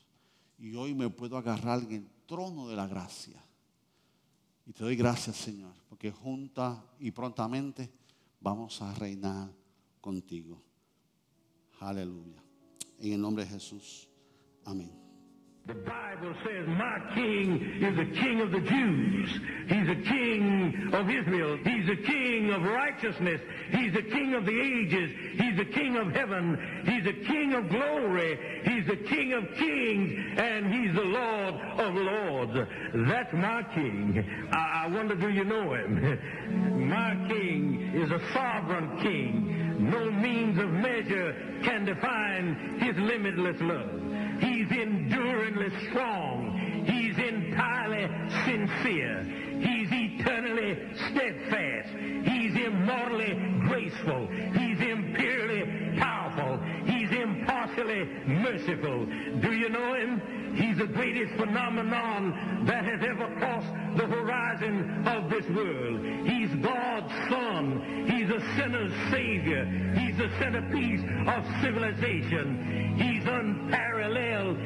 [0.58, 3.44] Y hoy me puedo agarrar en el trono de la gracia.
[4.66, 7.92] Y te doy gracias, Señor, porque junta y prontamente
[8.40, 9.52] vamos a reinar
[10.00, 10.62] contigo.
[11.80, 12.44] Aleluya.
[13.00, 14.08] En el nombre de Jesús.
[14.66, 15.11] Amén.
[15.68, 19.40] The Bible says, My king is the king of the Jews.
[19.68, 21.56] He's a king of Israel.
[21.64, 23.40] He's a king of righteousness.
[23.70, 25.12] He's a king of the ages.
[25.40, 26.58] He's a king of heaven.
[26.86, 28.40] He's a king of glory.
[28.66, 30.40] He's the king of kings.
[30.40, 32.70] And he's the Lord of lords.
[33.08, 34.50] That's my king.
[34.52, 36.90] I, I wonder, do you know him?
[36.90, 39.90] my king is a sovereign king.
[39.92, 41.34] No means of measure
[41.64, 44.11] can define his limitless love.
[44.42, 46.86] He's enduringly strong.
[46.86, 48.08] He's entirely
[48.46, 49.24] sincere.
[49.62, 50.78] He's eternally
[51.10, 51.90] steadfast.
[52.26, 53.34] He's immortally
[53.68, 54.28] graceful.
[54.28, 56.60] He's imperially powerful.
[56.86, 59.06] He's impartially merciful.
[59.42, 60.41] Do you know him?
[60.56, 66.02] He's the greatest phenomenon that has ever crossed the horizon of this world.
[66.28, 68.06] He's God's Son.
[68.08, 69.66] He's a sinner's Savior.
[69.98, 72.96] He's the centerpiece of civilization.
[72.98, 74.58] He's unparalleled.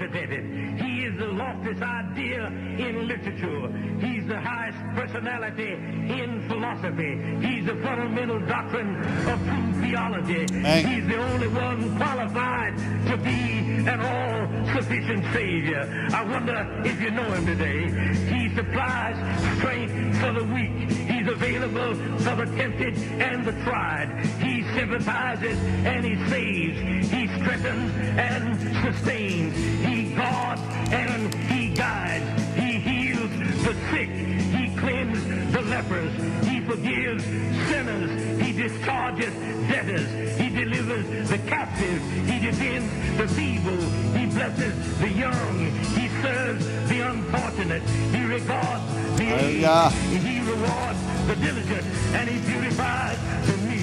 [0.00, 0.80] Unprecedented.
[0.80, 3.68] He is the loftiest idea in literature.
[4.00, 7.20] He's the highest personality in philosophy.
[7.46, 8.96] He's the fundamental doctrine
[9.28, 10.40] of true theology.
[10.40, 12.76] He's the only one qualified
[13.08, 16.08] to be an all-sufficient Savior.
[16.12, 17.90] I wonder if you know him today.
[18.26, 19.16] He supplies
[19.58, 20.99] strength for the weak.
[21.30, 24.08] Available for the tempted and the tried.
[24.40, 25.56] He sympathizes
[25.86, 27.08] and he saves.
[27.08, 29.56] He strengthens and sustains.
[29.86, 30.60] He guards
[30.90, 32.56] and he guides.
[32.56, 33.30] He heals
[33.64, 34.29] the sick.
[35.80, 36.12] Lepers.
[36.46, 38.42] He forgives sinners.
[38.42, 39.32] He discharges
[39.66, 40.38] debtors.
[40.38, 42.02] He delivers the captive.
[42.26, 43.80] He defends the feeble.
[44.18, 45.58] He blesses the young.
[45.96, 47.82] He serves the unfortunate.
[48.12, 48.84] He regards
[49.16, 49.96] the aged.
[50.20, 53.80] He rewards the diligent and he beautifies the meek.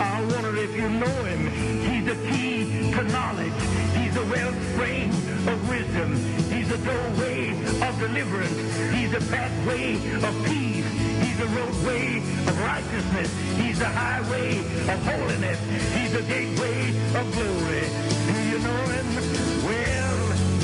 [0.00, 1.50] I wonder if you know him.
[1.82, 3.52] He's the key to knowledge.
[3.94, 5.12] He's the wellspring
[5.48, 6.16] of wisdom.
[6.52, 7.50] He's the doorway
[7.86, 8.58] of deliverance.
[8.94, 9.94] He's the pathway
[10.28, 10.86] of peace.
[11.22, 12.18] He's the roadway
[12.48, 13.30] of righteousness.
[13.60, 14.58] He's the highway
[14.92, 15.58] of holiness.
[15.96, 16.78] He's the gateway
[17.18, 17.84] of glory.
[18.28, 19.06] Do you know him?
[19.68, 20.18] Well,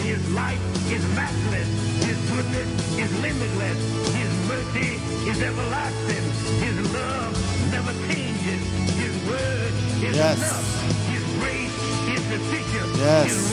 [0.07, 0.61] his light
[0.91, 1.69] is matchless.
[2.07, 2.69] His goodness
[2.99, 3.79] is limitless.
[4.21, 4.91] His mercy
[5.31, 6.25] is everlasting.
[6.65, 7.33] His love
[7.71, 8.63] never changes.
[9.03, 9.73] His word
[10.03, 10.39] is Yes.
[10.39, 10.67] enough.
[11.13, 11.79] His grace
[12.15, 12.97] is sufficient.
[12.97, 13.53] Yes.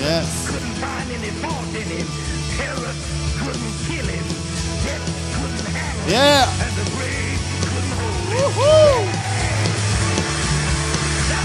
[0.00, 0.26] Yes.
[6.08, 6.48] Yeah.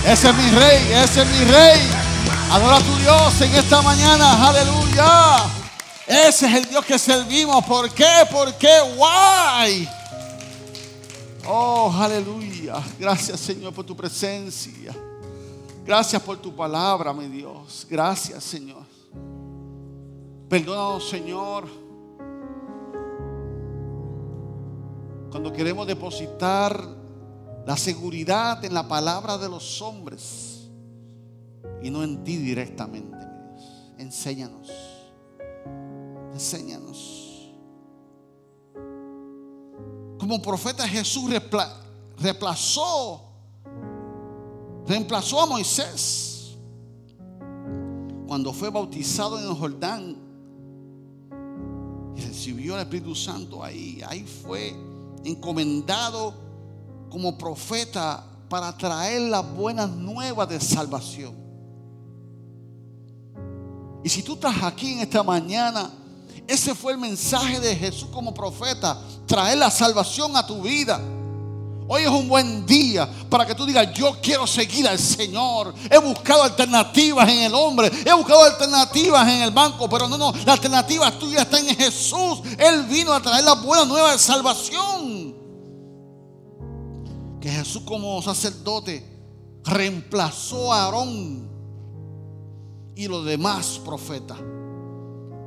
[0.05, 1.79] Ese es mi rey, ese es mi rey.
[2.51, 5.35] Adora a tu Dios en esta mañana, aleluya.
[6.07, 7.65] Ese es el Dios que servimos.
[7.65, 8.25] ¿Por qué?
[8.31, 8.79] ¿Por qué?
[8.95, 9.87] Why?
[11.45, 12.75] Oh, aleluya.
[12.97, 14.95] Gracias, Señor, por tu presencia.
[15.87, 17.87] Gracias por tu palabra, mi Dios.
[17.89, 18.83] Gracias, Señor.
[20.49, 21.65] Perdónanos, Señor.
[25.31, 26.77] Cuando queremos depositar
[27.65, 30.69] la seguridad en la palabra de los hombres
[31.81, 33.23] y no en ti directamente, mi
[33.55, 33.93] Dios.
[33.97, 34.69] Enséñanos.
[36.33, 37.53] Enséñanos.
[40.19, 41.31] Como profeta Jesús
[42.19, 43.26] reemplazó,
[44.87, 46.57] reemplazó a Moisés
[48.25, 50.17] cuando fue bautizado en el Jordán
[52.15, 54.01] y recibió el Espíritu Santo ahí.
[54.07, 54.75] Ahí fue
[55.23, 56.33] encomendado
[57.09, 61.35] como profeta para traer las buenas nuevas de salvación.
[64.03, 65.91] Y si tú estás aquí en esta mañana,
[66.47, 71.01] ese fue el mensaje de Jesús como profeta, traer la salvación a tu vida.
[71.89, 75.73] Hoy es un buen día para que tú digas, yo quiero seguir al Señor.
[75.89, 80.33] He buscado alternativas en el hombre, he buscado alternativas en el banco, pero no, no,
[80.45, 82.41] la alternativa tuya está en Jesús.
[82.57, 85.35] Él vino a traer la buena nueva de salvación.
[87.39, 89.05] Que Jesús como sacerdote
[89.63, 91.49] reemplazó a Aarón
[92.95, 94.37] y los demás profetas.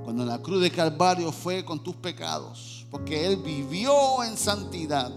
[0.05, 5.13] Cuando la cruz de Calvario fue con tus pecados, porque Él vivió en santidad,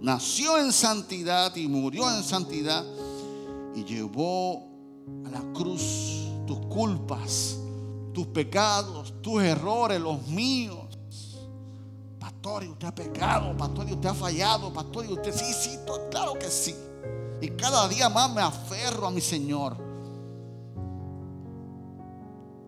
[0.00, 2.84] nació en santidad y murió en santidad
[3.74, 4.68] y llevó
[5.26, 7.58] a la cruz tus culpas,
[8.12, 10.86] tus pecados, tus errores, los míos.
[12.18, 15.78] Pastor, y usted ha pecado, pastor, y usted ha fallado, pastor, y usted sí, sí,
[16.10, 16.74] claro que sí.
[17.40, 19.76] Y cada día más me aferro a mi Señor.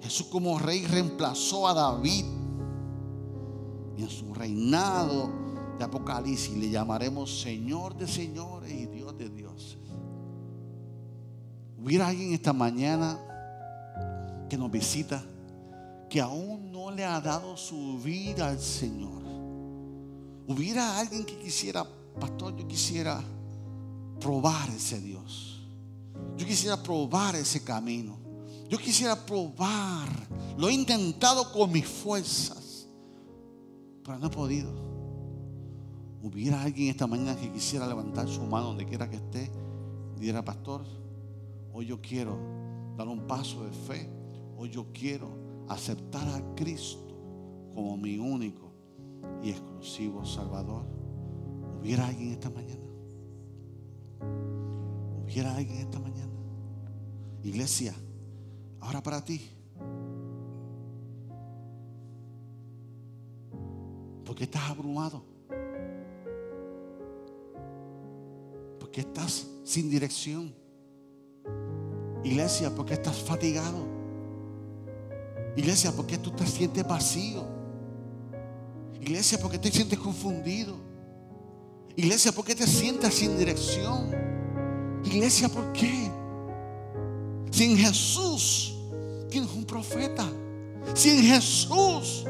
[0.01, 2.25] Jesús como rey reemplazó a David.
[3.97, 5.40] Y en su reinado
[5.81, 9.79] de Apocalipsis le llamaremos Señor de señores y Dios de dioses.
[11.79, 13.19] Hubiera alguien esta mañana
[14.51, 15.25] que nos visita
[16.11, 19.23] que aún no le ha dado su vida al Señor.
[20.47, 21.87] Hubiera alguien que quisiera,
[22.21, 23.23] pastor, yo quisiera
[24.21, 25.63] probar ese Dios.
[26.37, 28.19] Yo quisiera probar ese camino.
[28.69, 30.09] Yo quisiera probar.
[30.59, 32.87] Lo he intentado con mis fuerzas,
[34.05, 34.90] pero no he podido.
[36.23, 39.51] Hubiera alguien esta mañana que quisiera levantar su mano donde quiera que esté
[40.17, 40.83] y dijera, pastor,
[41.73, 42.37] hoy yo quiero
[42.97, 44.11] dar un paso de fe.
[44.59, 45.29] Hoy yo quiero
[45.69, 47.17] aceptar a Cristo
[47.75, 48.71] como mi único
[49.43, 50.85] y exclusivo Salvador.
[51.81, 52.87] ¿Hubiera alguien esta mañana?
[55.25, 56.33] ¿Hubiera alguien esta mañana?
[57.43, 57.95] Iglesia,
[58.81, 59.41] ahora para ti.
[64.27, 65.40] ¿Por qué estás abrumado?
[68.91, 70.53] ¿Por qué estás sin dirección?
[72.25, 73.87] Iglesia, ¿por qué estás fatigado?
[75.57, 77.45] Iglesia, ¿por qué tú te sientes vacío?
[79.01, 80.75] Iglesia, ¿por qué te sientes confundido?
[81.95, 84.11] Iglesia, ¿por qué te sientes sin dirección?
[85.05, 86.11] Iglesia, ¿por qué?
[87.53, 88.75] Si en Jesús
[89.31, 90.27] tienes un profeta,
[90.95, 92.25] si en Jesús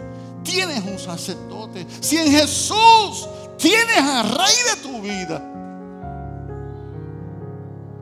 [0.45, 5.57] tienes un sacerdote, si en Jesús tienes al rey de tu vida,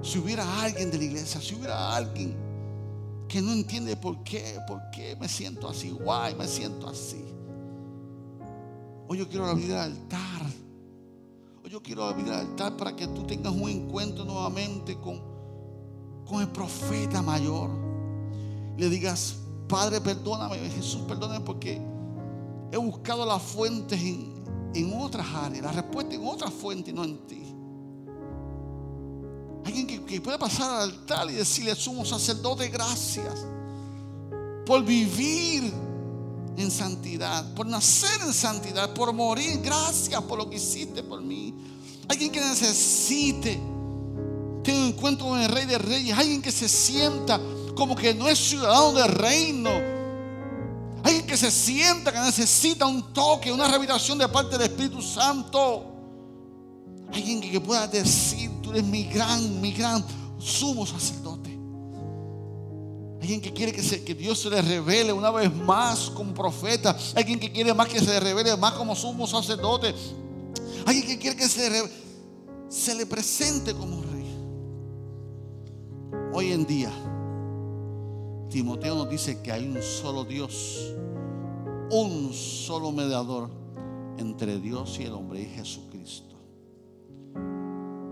[0.09, 2.35] si hubiera alguien de la iglesia, si hubiera alguien
[3.29, 7.23] que no entiende por qué, por qué me siento así, guay, me siento así.
[9.07, 10.43] Hoy yo quiero abrir el altar.
[11.63, 15.21] Hoy yo quiero abrir el altar para que tú tengas un encuentro nuevamente con,
[16.27, 17.69] con el profeta mayor.
[18.79, 19.37] Le digas,
[19.69, 21.83] Padre, perdóname, Jesús, perdóname porque
[22.73, 24.43] he buscado las fuentes en,
[24.75, 27.48] en otras áreas, la respuesta en otras fuentes y no en ti.
[29.69, 33.35] Alguien que, puede pasar al altar y decirle, sumo sacerdote, gracias
[34.65, 35.71] por vivir
[36.57, 39.61] en santidad, por nacer en santidad, por morir.
[39.63, 41.53] Gracias por lo que hiciste por mí.
[42.09, 43.61] Alguien que necesite
[44.65, 46.17] tener un encuentro con el Rey de Reyes.
[46.17, 47.39] Alguien que se sienta
[47.77, 49.71] como que no es ciudadano del reino.
[51.05, 55.85] Alguien que se sienta que necesita un toque, una revelación de parte del Espíritu Santo.
[57.13, 60.05] Alguien que pueda decir, tú eres mi gran, mi gran
[60.39, 61.49] sumo sacerdote.
[63.21, 66.97] Alguien que quiere que, se- que Dios se le revele una vez más como profeta.
[67.17, 69.93] Alguien que quiere más que se le revele más como sumo sacerdote.
[70.87, 71.69] Alguien que quiere que se,
[72.69, 74.09] se le presente como rey.
[76.33, 76.93] Hoy en día,
[78.51, 80.95] Timoteo nos dice que hay un solo Dios,
[81.91, 83.51] un solo mediador
[84.19, 85.88] entre Dios y el hombre, y Jesucristo.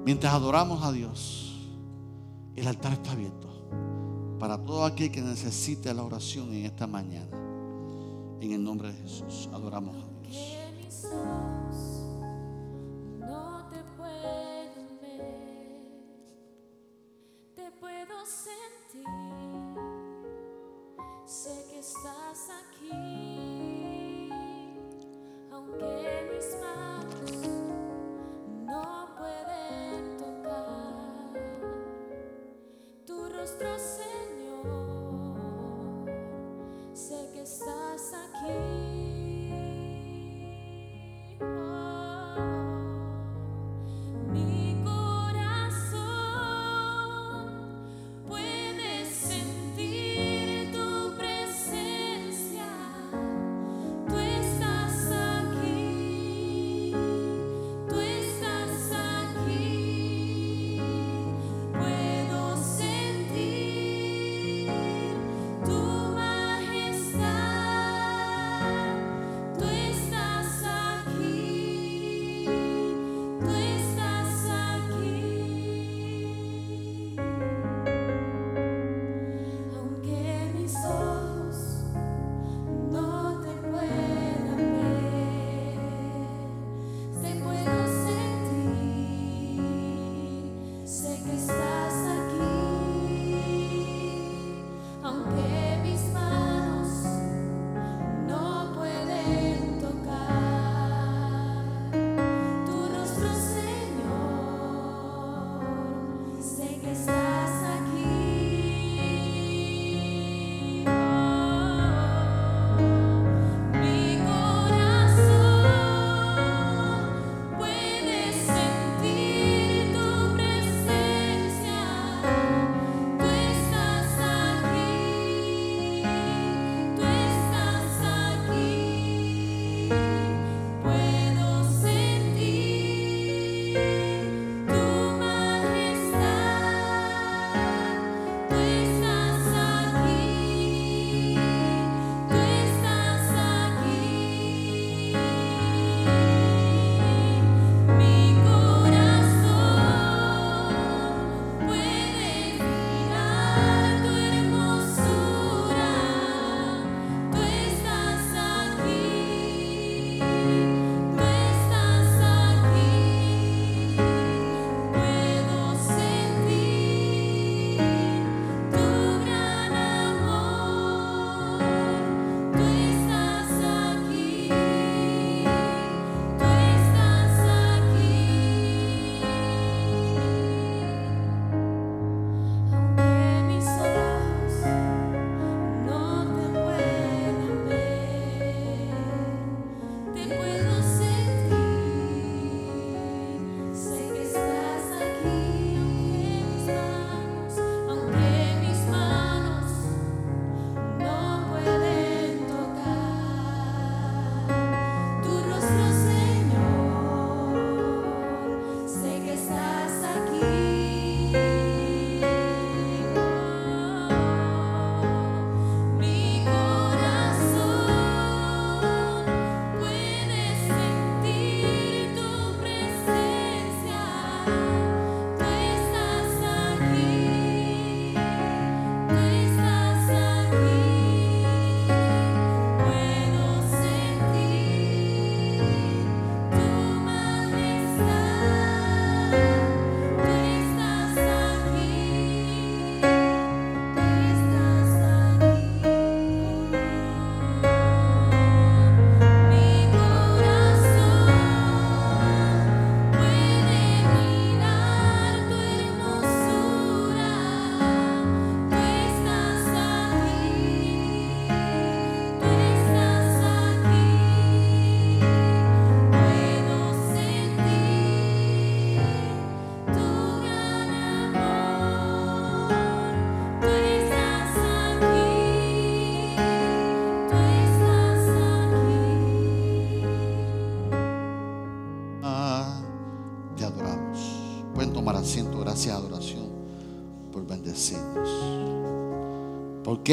[0.06, 1.52] Mientras adoramos a Dios,
[2.54, 3.48] el altar está abierto
[4.38, 7.36] para todo aquel que necesite la oración en esta mañana.
[8.40, 10.62] En el nombre de Jesús, adoramos a Dios.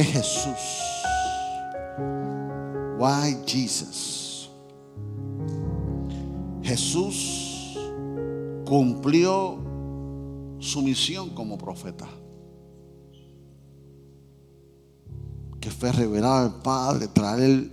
[0.03, 0.93] Jesús.
[2.97, 4.49] Why Jesus?
[6.63, 7.77] Jesús
[8.65, 9.59] cumplió
[10.59, 12.07] su misión como profeta.
[15.59, 17.71] Que fue revelar al Padre, traer el,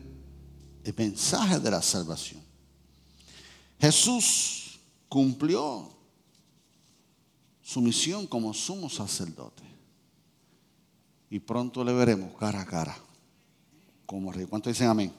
[0.84, 2.40] el mensaje de la salvación.
[3.78, 4.78] Jesús
[5.08, 5.88] cumplió
[7.62, 9.69] su misión como sumo sacerdote.
[11.30, 12.94] Y pronto le veremos cara a cara.
[14.04, 14.46] Como rey.
[14.46, 15.12] ¿Cuánto dicen amén?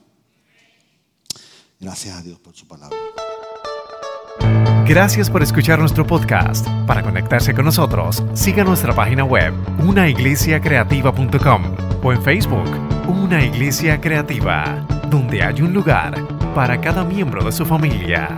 [1.80, 2.98] Gracias a Dios por su palabra.
[4.86, 6.68] Gracias por escuchar nuestro podcast.
[6.86, 12.70] Para conectarse con nosotros, siga nuestra página web, unaiglesiacreativa.com o en Facebook,
[13.08, 18.38] Una Iglesia Creativa, donde hay un lugar para cada miembro de su familia.